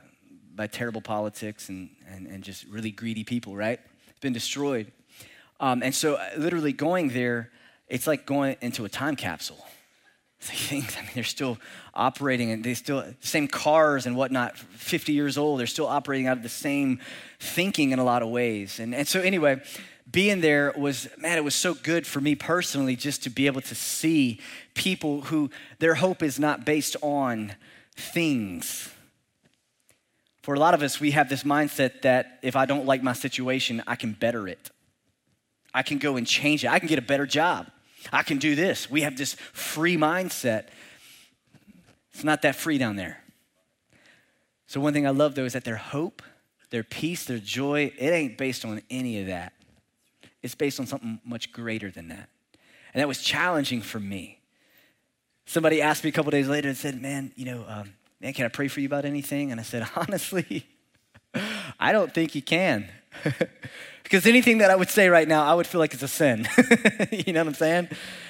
[0.56, 3.56] by terrible politics and, and and just really greedy people.
[3.56, 3.80] Right?
[4.10, 4.92] It's been destroyed,
[5.60, 7.52] um, and so uh, literally going there,
[7.88, 9.66] it's like going into a time capsule.
[10.42, 11.58] Things, I mean, they're still
[11.94, 16.38] operating and they still, same cars and whatnot, 50 years old, they're still operating out
[16.38, 17.02] of the same
[17.40, 18.80] thinking in a lot of ways.
[18.80, 19.62] And, and so, anyway,
[20.12, 23.62] being there was, man, it was so good for me personally just to be able
[23.62, 24.40] to see
[24.74, 27.54] people who their hope is not based on
[27.96, 28.90] things.
[30.42, 33.14] For a lot of us, we have this mindset that if I don't like my
[33.14, 34.72] situation, I can better it.
[35.74, 36.70] I can go and change it.
[36.70, 37.68] I can get a better job.
[38.12, 38.90] I can do this.
[38.90, 40.68] We have this free mindset.
[42.14, 43.22] It's not that free down there.
[44.68, 46.24] So, one thing I love though is that their hope,
[46.70, 49.54] their peace, their joy, it ain't based on any of that.
[50.42, 52.30] It's based on something much greater than that.
[52.94, 54.40] And that was challenging for me.
[55.46, 58.46] Somebody asked me a couple days later and said, Man, you know, um, man, can
[58.46, 59.52] I pray for you about anything?
[59.52, 60.68] And I said, Honestly,
[61.80, 62.88] I don't think you can.
[64.04, 66.48] because anything that I would say right now, I would feel like it's a sin.
[67.12, 67.90] you know what I'm saying?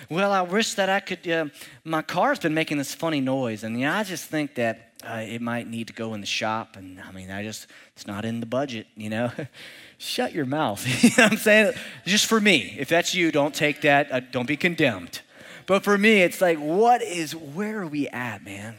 [0.10, 1.28] Well, I wish that I could.
[1.28, 1.46] Uh,
[1.84, 5.24] my car's been making this funny noise, and you know, I just think that uh,
[5.26, 6.76] it might need to go in the shop.
[6.76, 9.32] And I mean, I just, it's not in the budget, you know?
[9.98, 10.86] Shut your mouth.
[11.04, 11.74] you know what I'm saying?
[12.06, 12.76] Just for me.
[12.78, 15.22] If that's you, don't take that, uh, don't be condemned.
[15.66, 18.76] But for me, it's like, what is, where are we at, man?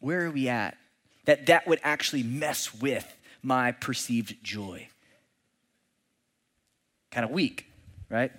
[0.00, 0.76] Where are we at?
[1.26, 3.06] That that would actually mess with
[3.42, 4.88] my perceived joy.
[7.10, 7.66] kind of weak,
[8.10, 8.32] right?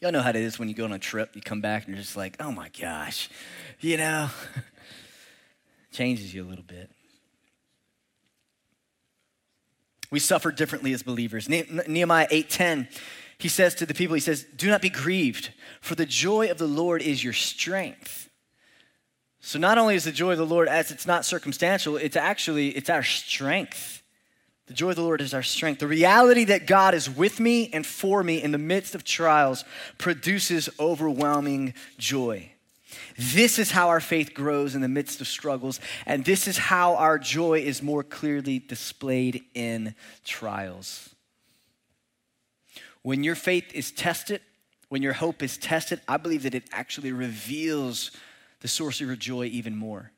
[0.00, 1.94] Y'all know how it is when you go on a trip, you come back and
[1.94, 3.28] you're just like, oh my gosh,
[3.80, 4.28] you know,
[5.94, 6.90] changes you a little bit.
[10.10, 11.48] We suffer differently as believers.
[11.48, 12.88] Nehemiah 8:10,
[13.38, 16.58] he says to the people, he says, "Do not be grieved, for the joy of
[16.58, 18.28] the Lord is your strength."
[19.40, 22.70] So not only is the joy of the Lord as it's not circumstantial, it's actually
[22.70, 24.02] it's our strength.
[24.66, 25.80] The joy of the Lord is our strength.
[25.80, 29.64] The reality that God is with me and for me in the midst of trials
[29.98, 32.53] produces overwhelming joy.
[33.16, 36.96] This is how our faith grows in the midst of struggles, and this is how
[36.96, 41.14] our joy is more clearly displayed in trials.
[43.02, 44.40] When your faith is tested,
[44.88, 48.10] when your hope is tested, I believe that it actually reveals
[48.60, 50.10] the source of your joy even more.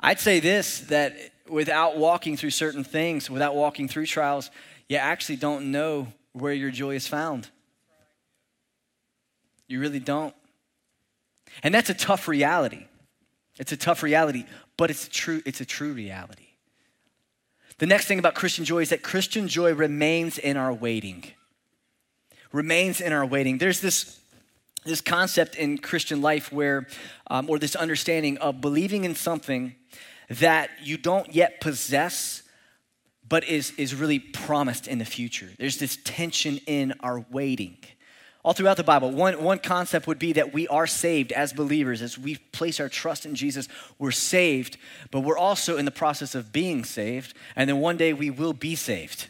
[0.00, 1.16] I'd say this that
[1.48, 4.50] without walking through certain things, without walking through trials,
[4.88, 7.48] you actually don't know where your joy is found.
[9.68, 10.34] You really don't.
[11.62, 12.86] And that's a tough reality.
[13.58, 14.44] It's a tough reality,
[14.76, 16.48] but it's a true, it's a true reality.
[17.78, 21.24] The next thing about Christian joy is that Christian joy remains in our waiting.
[22.52, 23.58] Remains in our waiting.
[23.58, 24.20] There's this,
[24.84, 26.86] this concept in Christian life where,
[27.28, 29.74] um, or this understanding of believing in something
[30.30, 32.42] that you don't yet possess,
[33.28, 35.50] but is, is really promised in the future.
[35.58, 37.78] There's this tension in our waiting.
[38.44, 42.02] All throughout the Bible, one, one concept would be that we are saved as believers.
[42.02, 44.76] As we place our trust in Jesus, we're saved,
[45.10, 48.52] but we're also in the process of being saved, and then one day we will
[48.52, 49.28] be saved.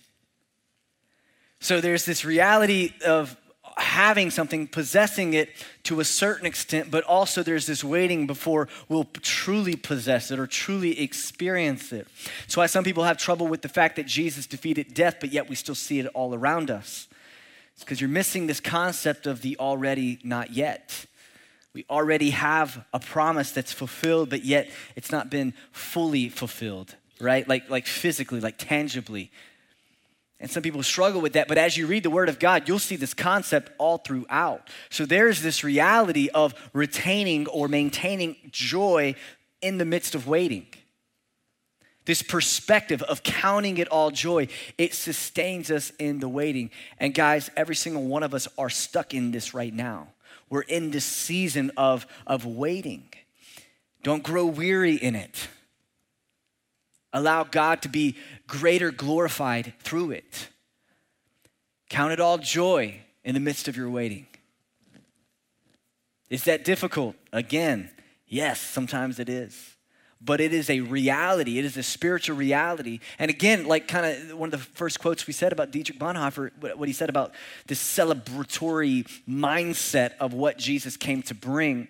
[1.61, 3.37] So there's this reality of
[3.77, 5.51] having something, possessing it
[5.85, 10.47] to a certain extent, but also there's this waiting before we'll truly possess it or
[10.49, 12.09] truly experience it.
[12.41, 15.49] That's why some people have trouble with the fact that Jesus defeated death, but yet
[15.49, 17.07] we still see it all around us.
[17.75, 21.07] It's because you're missing this concept of the already not yet.
[21.73, 27.49] We already have a promise that's fulfilled, but yet it's not been fully fulfilled, right?
[27.49, 29.33] Like, like physically, like tangibly.
[30.39, 32.79] And some people struggle with that, but as you read the Word of God, you'll
[32.79, 34.69] see this concept all throughout.
[34.91, 39.15] So there's this reality of retaining or maintaining joy
[39.63, 40.67] in the midst of waiting.
[42.07, 46.71] This perspective of counting it all joy, it sustains us in the waiting.
[46.99, 50.09] And guys, every single one of us are stuck in this right now.
[50.51, 53.09] We're in this season of, of waiting.
[54.03, 55.49] Don't grow weary in it.
[57.13, 60.49] Allow God to be greater glorified through it.
[61.89, 64.27] Count it all joy in the midst of your waiting.
[66.29, 67.17] Is that difficult?
[67.33, 67.91] Again,
[68.27, 69.74] yes, sometimes it is.
[70.25, 71.59] But it is a reality.
[71.59, 73.01] It is a spiritual reality.
[73.19, 76.77] And again, like kind of one of the first quotes we said about Dietrich Bonhoeffer,
[76.77, 77.35] what he said about
[77.67, 81.89] this celebratory mindset of what Jesus came to bring.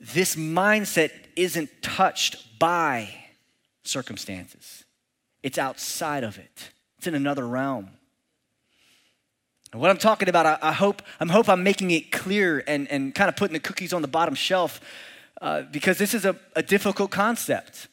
[0.00, 3.14] This mindset isn't touched by
[3.84, 4.84] circumstances.
[5.42, 6.70] It's outside of it.
[6.98, 7.90] It's in another realm.
[9.72, 12.90] And what I'm talking about, I, I, hope, I hope I'm making it clear and,
[12.90, 14.80] and kind of putting the cookies on the bottom shelf
[15.40, 17.88] uh, because this is a, a difficult concept.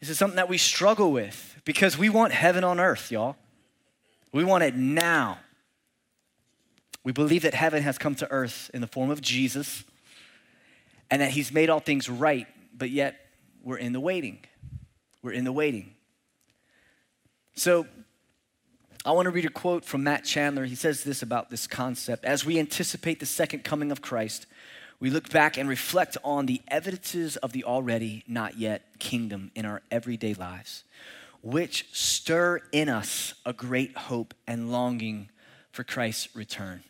[0.00, 3.36] This is something that we struggle with because we want heaven on earth, y'all.
[4.32, 5.38] We want it now.
[7.02, 9.84] We believe that heaven has come to earth in the form of Jesus
[11.10, 13.16] and that he's made all things right, but yet
[13.62, 14.40] we're in the waiting.
[15.22, 15.94] We're in the waiting.
[17.54, 17.86] So,
[19.04, 20.64] I want to read a quote from Matt Chandler.
[20.64, 22.24] He says this about this concept.
[22.24, 24.46] As we anticipate the second coming of Christ,
[24.98, 29.66] we look back and reflect on the evidences of the already not yet kingdom in
[29.66, 30.84] our everyday lives,
[31.42, 35.28] which stir in us a great hope and longing
[35.70, 36.82] for Christ's return.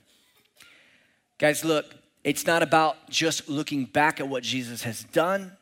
[1.38, 5.52] Guys, look, it's not about just looking back at what Jesus has done,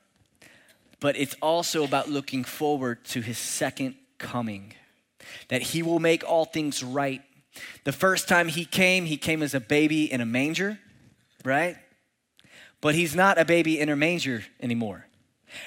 [1.00, 4.74] but it's also about looking forward to his second coming,
[5.48, 7.22] that he will make all things right.
[7.84, 10.78] The first time he came, he came as a baby in a manger,
[11.44, 11.76] right?
[12.84, 15.06] But he's not a baby in a manger anymore.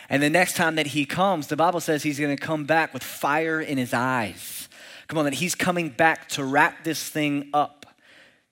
[0.08, 2.94] And the next time that he comes, the Bible says he's going to come back
[2.94, 4.70] with fire in his eyes.
[5.08, 7.88] Come on, that he's coming back to wrap this thing up,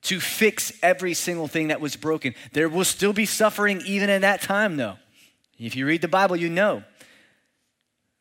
[0.01, 2.33] to fix every single thing that was broken.
[2.53, 4.97] There will still be suffering even in that time, though.
[5.59, 6.83] If you read the Bible, you know.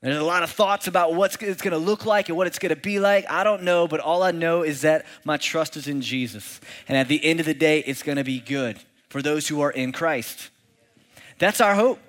[0.03, 2.59] There's a lot of thoughts about what it's going to look like and what it's
[2.59, 3.25] going to be like.
[3.31, 6.61] I don't know, but all I know is that my trust is in Jesus.
[6.87, 8.79] And at the end of the day, it's going to be good
[9.15, 10.51] for those who are in Christ.
[11.39, 12.01] That's our hope.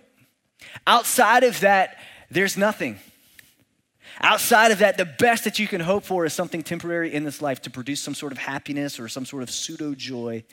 [0.87, 1.97] Outside of that,
[2.31, 2.97] there's nothing.
[4.21, 7.43] Outside of that, the best that you can hope for is something temporary in this
[7.43, 10.43] life to produce some sort of happiness or some sort of pseudo joy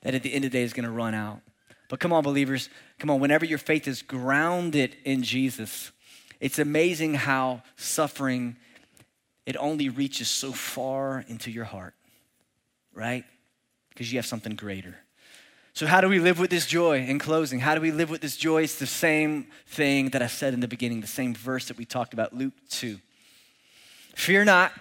[0.00, 1.40] that at the end of the day is going to run out.
[1.88, 5.92] But come on, believers, come on, whenever your faith is grounded in Jesus,
[6.40, 8.56] it's amazing how suffering
[9.46, 11.94] it only reaches so far into your heart,
[12.92, 13.24] right?
[13.90, 14.96] Because you have something greater.
[15.74, 17.58] So, how do we live with this joy in closing?
[17.58, 18.62] How do we live with this joy?
[18.62, 21.86] It's the same thing that I said in the beginning, the same verse that we
[21.86, 22.98] talked about, Luke 2.
[24.14, 24.72] Fear not,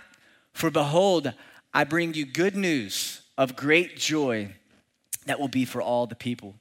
[0.52, 1.34] for behold,
[1.74, 4.54] I bring you good news of great joy
[5.28, 6.56] that will be for all the people.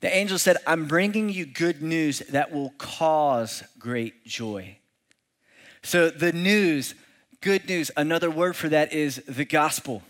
[0.00, 4.78] The angel said, I'm bringing you good news that will cause great joy.
[5.82, 6.94] So, the news,
[7.40, 10.02] good news, another word for that is the gospel.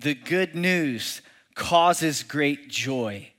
[0.00, 1.22] The good news
[1.56, 3.30] causes great joy.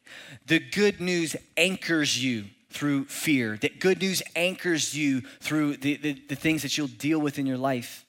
[0.45, 3.57] The good news anchors you through fear.
[3.62, 7.45] That good news anchors you through the, the, the things that you'll deal with in
[7.45, 8.03] your life.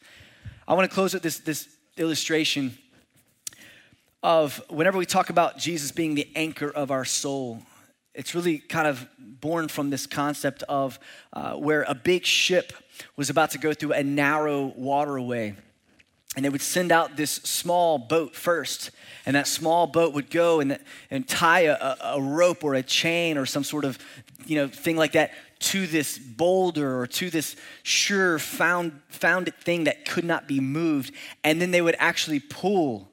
[0.67, 2.77] I want to close with this, this illustration
[4.21, 7.63] of whenever we talk about Jesus being the anchor of our soul,
[8.17, 10.99] it's really kind of born from this concept of
[11.33, 12.73] uh, where a big ship
[13.15, 15.55] was about to go through a narrow waterway.
[16.37, 18.91] And they would send out this small boat first.
[19.27, 20.79] And that small boat would go and,
[21.11, 23.99] and tie a, a rope or a chain or some sort of
[24.47, 29.85] you know, thing like that to this boulder or to this sure found, found thing
[29.85, 31.13] that could not be moved.
[31.45, 33.11] And then they would actually pull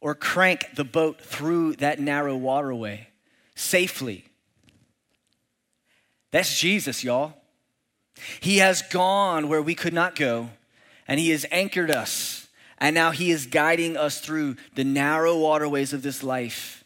[0.00, 3.08] or crank the boat through that narrow waterway
[3.54, 4.24] safely.
[6.30, 7.34] That's Jesus, y'all.
[8.40, 10.50] He has gone where we could not go,
[11.08, 12.48] and He has anchored us.
[12.78, 16.84] And now He is guiding us through the narrow waterways of this life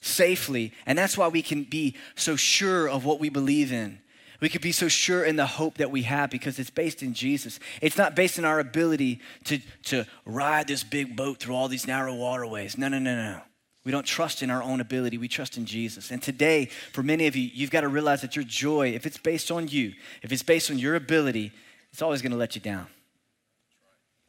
[0.00, 0.72] safely.
[0.86, 4.00] And that's why we can be so sure of what we believe in.
[4.40, 7.14] We can be so sure in the hope that we have because it's based in
[7.14, 7.58] Jesus.
[7.80, 11.86] It's not based in our ability to, to ride this big boat through all these
[11.86, 12.76] narrow waterways.
[12.76, 13.40] No, no, no, no.
[13.84, 15.18] We don't trust in our own ability.
[15.18, 16.10] We trust in Jesus.
[16.10, 19.18] And today, for many of you, you've got to realize that your joy, if it's
[19.18, 19.92] based on you,
[20.22, 21.52] if it's based on your ability,
[21.92, 22.86] it's always going to let you down.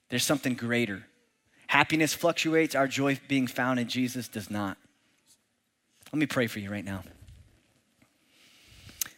[0.10, 1.06] There's something greater.
[1.68, 4.78] Happiness fluctuates, our joy being found in Jesus does not.
[6.12, 7.04] Let me pray for you right now.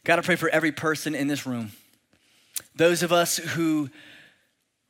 [0.04, 1.72] God, I pray for every person in this room.
[2.76, 3.90] Those of us who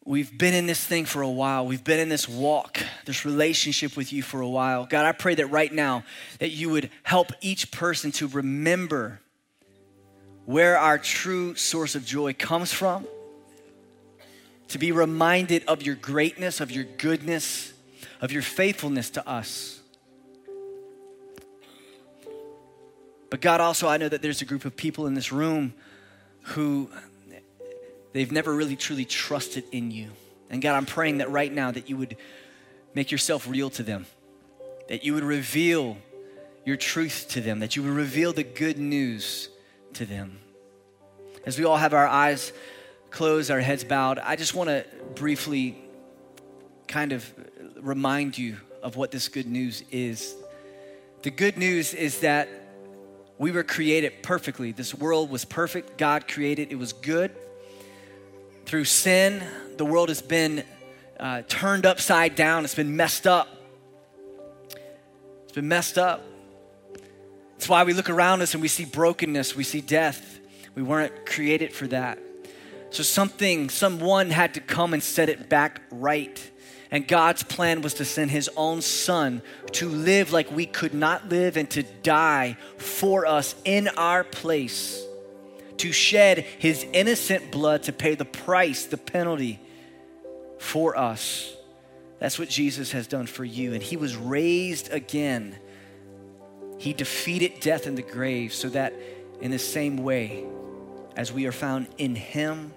[0.07, 1.67] We've been in this thing for a while.
[1.67, 4.85] We've been in this walk, this relationship with you for a while.
[4.85, 6.05] God, I pray that right now
[6.39, 9.19] that you would help each person to remember
[10.45, 13.05] where our true source of joy comes from,
[14.69, 17.73] to be reminded of your greatness, of your goodness,
[18.21, 19.79] of your faithfulness to us.
[23.29, 25.73] But God, also, I know that there's a group of people in this room
[26.41, 26.89] who
[28.13, 30.11] they've never really truly trusted in you.
[30.49, 32.15] And God, I'm praying that right now that you would
[32.93, 34.05] make yourself real to them,
[34.87, 35.97] that you would reveal
[36.65, 39.49] your truth to them, that you would reveal the good news
[39.93, 40.39] to them.
[41.45, 42.53] As we all have our eyes
[43.09, 44.85] closed, our heads bowed, I just want to
[45.15, 45.77] briefly
[46.87, 47.31] kind of
[47.79, 50.35] remind you of what this good news is.
[51.23, 52.47] The good news is that
[53.37, 54.71] we were created perfectly.
[54.71, 55.97] This world was perfect.
[55.97, 57.35] God created, it was good.
[58.65, 59.43] Through sin,
[59.77, 60.63] the world has been
[61.19, 63.47] uh, turned upside down, it's been messed up.
[65.43, 66.23] It's been messed up.
[67.53, 70.39] That's why we look around us and we see brokenness, we see death.
[70.75, 72.19] We weren't created for that.
[72.89, 76.51] So something, someone had to come and set it back right.
[76.89, 79.41] And God's plan was to send his own son
[79.73, 85.03] to live like we could not live and to die for us in our place
[85.77, 89.59] to shed his innocent blood to pay the price, the penalty
[90.59, 91.55] for us.
[92.19, 93.73] That's what Jesus has done for you.
[93.73, 95.55] And he was raised again.
[96.79, 98.93] He defeated death in the grave so that
[99.39, 100.45] in the same way
[101.15, 102.73] as we are found in him,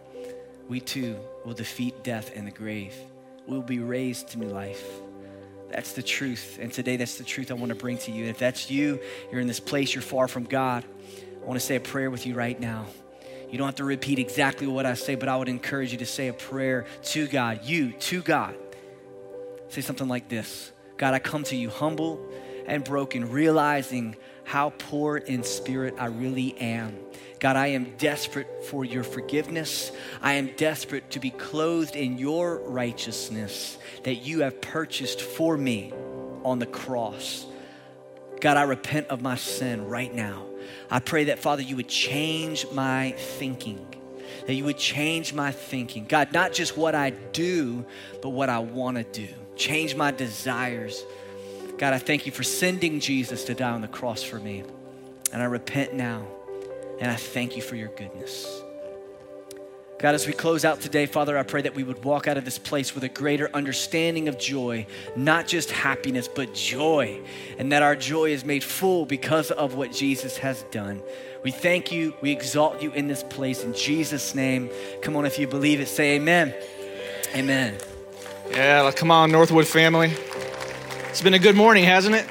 [0.70, 2.94] we too will defeat death and the grave.
[3.48, 4.88] We will be raised to new life.
[5.68, 6.60] That's the truth.
[6.62, 8.26] And today, that's the truth I want to bring to you.
[8.26, 9.00] If that's you,
[9.32, 10.84] you're in this place, you're far from God.
[11.42, 12.86] I want to say a prayer with you right now.
[13.50, 16.06] You don't have to repeat exactly what I say, but I would encourage you to
[16.06, 18.54] say a prayer to God, you to God.
[19.70, 22.20] Say something like this God, I come to you humble
[22.66, 26.98] and broken, realizing how poor in spirit I really am.
[27.38, 29.92] God, I am desperate for your forgiveness.
[30.20, 35.92] I am desperate to be clothed in your righteousness that you have purchased for me
[36.44, 37.46] on the cross.
[38.40, 40.46] God, I repent of my sin right now.
[40.90, 43.86] I pray that, Father, you would change my thinking.
[44.46, 46.04] that you would change my thinking.
[46.06, 47.84] God, not just what I do,
[48.22, 49.32] but what I want to do.
[49.56, 51.04] Change my desires.
[51.80, 54.64] God, I thank you for sending Jesus to die on the cross for me.
[55.32, 56.26] And I repent now.
[57.00, 58.46] And I thank you for your goodness.
[59.98, 62.44] God, as we close out today, Father, I pray that we would walk out of
[62.44, 67.18] this place with a greater understanding of joy, not just happiness, but joy,
[67.56, 71.00] and that our joy is made full because of what Jesus has done.
[71.42, 73.64] We thank you, we exalt you in this place.
[73.64, 74.68] In Jesus' name,
[75.00, 76.54] come on, if you believe it, say amen.
[77.34, 77.78] Amen.
[78.50, 80.12] Yeah, come on, Northwood family.
[81.10, 82.24] It's been a good morning, hasn't it?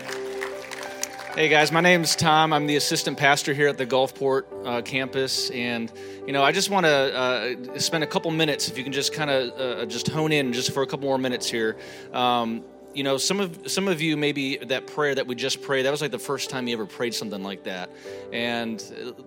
[1.36, 2.54] Hey guys, my name is Tom.
[2.54, 5.92] I'm the assistant pastor here at the Gulfport uh, campus, and
[6.26, 9.12] you know I just want to uh, spend a couple minutes, if you can just
[9.12, 11.76] kind of uh, just hone in just for a couple more minutes here.
[12.14, 12.64] Um,
[12.94, 15.92] you know, some of some of you maybe that prayer that we just prayed, that
[15.92, 17.90] was like the first time you ever prayed something like that.
[18.34, 18.82] And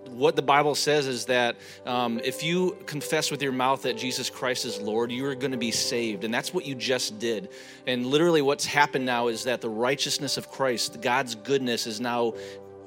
[0.09, 1.55] what the Bible says is that
[1.85, 5.51] um, if you confess with your mouth that Jesus Christ is Lord, you are going
[5.51, 7.49] to be saved, and that's what you just did.
[7.87, 12.33] And literally, what's happened now is that the righteousness of Christ, God's goodness, is now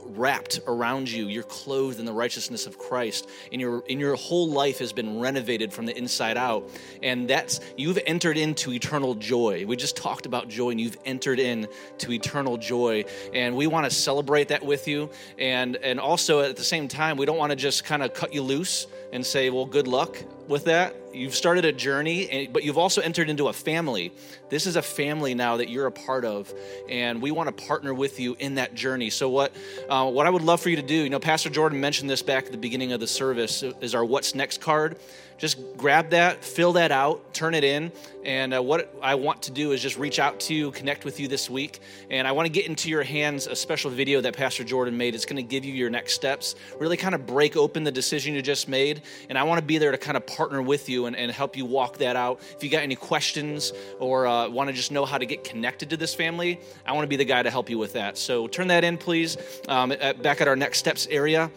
[0.06, 1.26] wrapped around you.
[1.26, 5.20] You're clothed in the righteousness of Christ, and your in your whole life has been
[5.20, 6.68] renovated from the inside out.
[7.02, 9.64] And that's you've entered into eternal joy.
[9.66, 13.04] We just talked about joy, and you've entered into eternal joy.
[13.32, 15.10] And we want to celebrate that with you.
[15.38, 18.34] And and also at the same time, we don't want to just kind of cut
[18.34, 20.16] you loose and say, well, good luck
[20.48, 20.94] with that.
[21.12, 24.12] You've started a journey, but you've also entered into a family.
[24.50, 26.52] This is a family now that you're a part of,
[26.88, 29.10] and we want to partner with you in that journey.
[29.10, 29.52] So, what
[29.88, 32.22] uh, what I would love for you to do, you know, Pastor Jordan mentioned this
[32.22, 34.98] back at the beginning of the service, is our What's Next card
[35.38, 37.92] just grab that, fill that out, turn it in.
[38.24, 41.20] And uh, what I want to do is just reach out to you, connect with
[41.20, 41.80] you this week.
[42.10, 45.14] And I want to get into your hands a special video that Pastor Jordan made.
[45.14, 48.34] It's going to give you your next steps, really kind of break open the decision
[48.34, 49.02] you just made.
[49.28, 51.56] And I want to be there to kind of partner with you and, and help
[51.56, 52.40] you walk that out.
[52.56, 55.90] If you got any questions or uh, want to just know how to get connected
[55.90, 58.18] to this family, I want to be the guy to help you with that.
[58.18, 59.36] So turn that in, please,
[59.68, 61.50] um, at, back at our next steps area.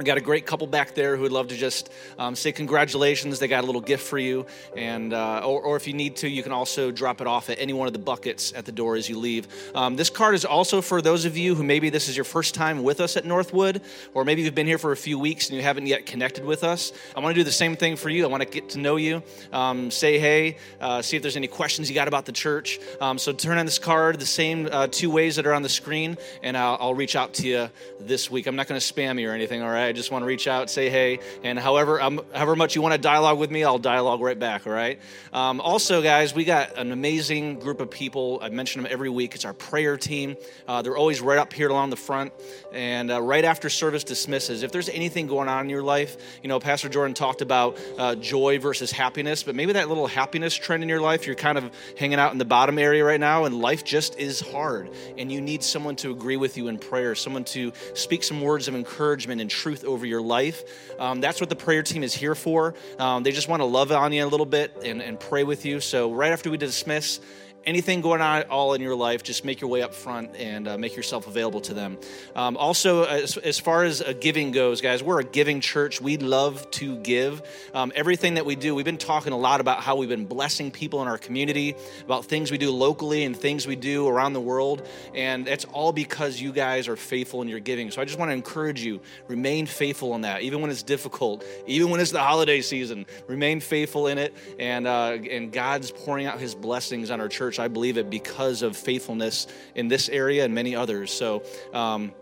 [0.00, 3.38] We got a great couple back there who would love to just um, say congratulations.
[3.38, 6.28] They got a little gift for you, and uh, or, or, if you need to,
[6.28, 8.96] you can also drop it off at any one of the buckets at the door
[8.96, 9.46] as you leave.
[9.74, 12.54] Um, this card is also for those of you who maybe this is your first
[12.54, 13.82] time with us at Northwood,
[14.14, 16.64] or maybe you've been here for a few weeks and you haven't yet connected with
[16.64, 16.94] us.
[17.14, 18.24] I want to do the same thing for you.
[18.24, 19.22] I want to get to know you,
[19.52, 22.80] um, say hey, uh, see if there's any questions you got about the church.
[23.02, 25.68] Um, so turn on this card the same uh, two ways that are on the
[25.68, 27.68] screen, and I'll, I'll reach out to you
[28.00, 28.46] this week.
[28.46, 29.60] I'm not going to spam you or anything.
[29.60, 29.89] All right.
[29.90, 32.94] I just want to reach out, say hey, and however um, however much you want
[32.94, 34.68] to dialogue with me, I'll dialogue right back.
[34.68, 35.00] All right.
[35.32, 38.38] Um, also, guys, we got an amazing group of people.
[38.40, 39.34] I mention them every week.
[39.34, 40.36] It's our prayer team.
[40.68, 42.32] Uh, they're always right up here along the front,
[42.72, 44.62] and uh, right after service dismisses.
[44.62, 48.14] If there's anything going on in your life, you know, Pastor Jordan talked about uh,
[48.14, 51.68] joy versus happiness, but maybe that little happiness trend in your life, you're kind of
[51.98, 54.88] hanging out in the bottom area right now, and life just is hard,
[55.18, 58.68] and you need someone to agree with you in prayer, someone to speak some words
[58.68, 60.62] of encouragement and truth over your life.
[60.98, 62.74] Um, that's what the prayer team is here for.
[62.98, 65.64] Um, they just want to love on you a little bit and, and pray with
[65.64, 65.80] you.
[65.80, 67.20] So, right after we dismiss,
[67.64, 70.66] anything going on at all in your life, just make your way up front and
[70.66, 71.98] uh, make yourself available to them.
[72.34, 76.00] Um, also, as, as, far as giving goes, guys, we're a giving church.
[76.00, 77.42] We love to give.
[77.74, 80.70] Um, everything that we do, we've been talking a lot about how we've been blessing
[80.70, 84.40] people in our community, about things we do locally and things we do around the
[84.40, 84.86] world.
[85.14, 87.90] And that's all because you guys are faithful in your giving.
[87.90, 91.44] So I just want to encourage you remain faithful in that, even when it's difficult,
[91.66, 93.06] even when it's the holiday season.
[93.26, 94.34] Remain faithful in it.
[94.58, 97.59] And, uh, and God's pouring out his blessings on our church.
[97.60, 101.10] I believe it because of faithfulness in this area and many others.
[101.12, 101.42] So,
[101.72, 102.12] um,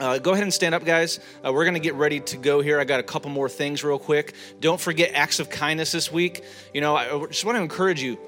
[0.00, 1.20] uh, go ahead and stand up, guys.
[1.44, 2.80] Uh, we're going to get ready to go here.
[2.80, 4.34] I got a couple more things real quick.
[4.58, 6.42] Don't forget acts of kindness this week.
[6.72, 8.18] You know, I just want to encourage you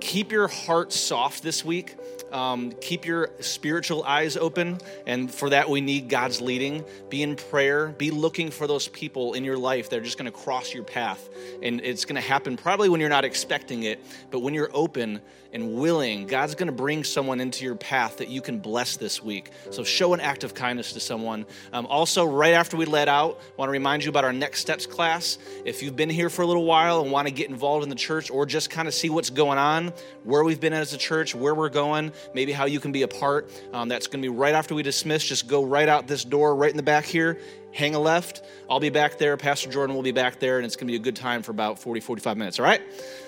[0.00, 1.96] keep your heart soft this week.
[2.32, 6.84] Um, keep your spiritual eyes open, and for that, we need God's leading.
[7.08, 7.88] Be in prayer.
[7.88, 10.84] Be looking for those people in your life that are just going to cross your
[10.84, 11.28] path.
[11.60, 15.20] And it's going to happen probably when you're not expecting it, but when you're open
[15.52, 19.22] and willing, God's going to bring someone into your path that you can bless this
[19.22, 19.50] week.
[19.70, 21.46] So show an act of kindness to someone.
[21.72, 24.60] Um, also, right after we let out, I want to remind you about our Next
[24.60, 25.38] Steps class.
[25.64, 27.96] If you've been here for a little while and want to get involved in the
[27.96, 29.92] church or just kind of see what's going on,
[30.24, 33.08] where we've been as a church, where we're going, maybe how you can be a
[33.08, 35.24] part, um, that's going to be right after we dismiss.
[35.24, 37.38] Just go right out this door, right in the back here
[37.72, 38.42] hang a left.
[38.68, 39.36] I'll be back there.
[39.36, 41.50] Pastor Jordan will be back there, and it's going to be a good time for
[41.50, 42.58] about 40, 45 minutes.
[42.58, 42.80] All right?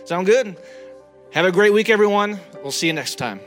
[0.05, 0.57] Sound good?
[1.33, 2.41] Have a great week, everyone.
[2.63, 3.41] We'll see you next time.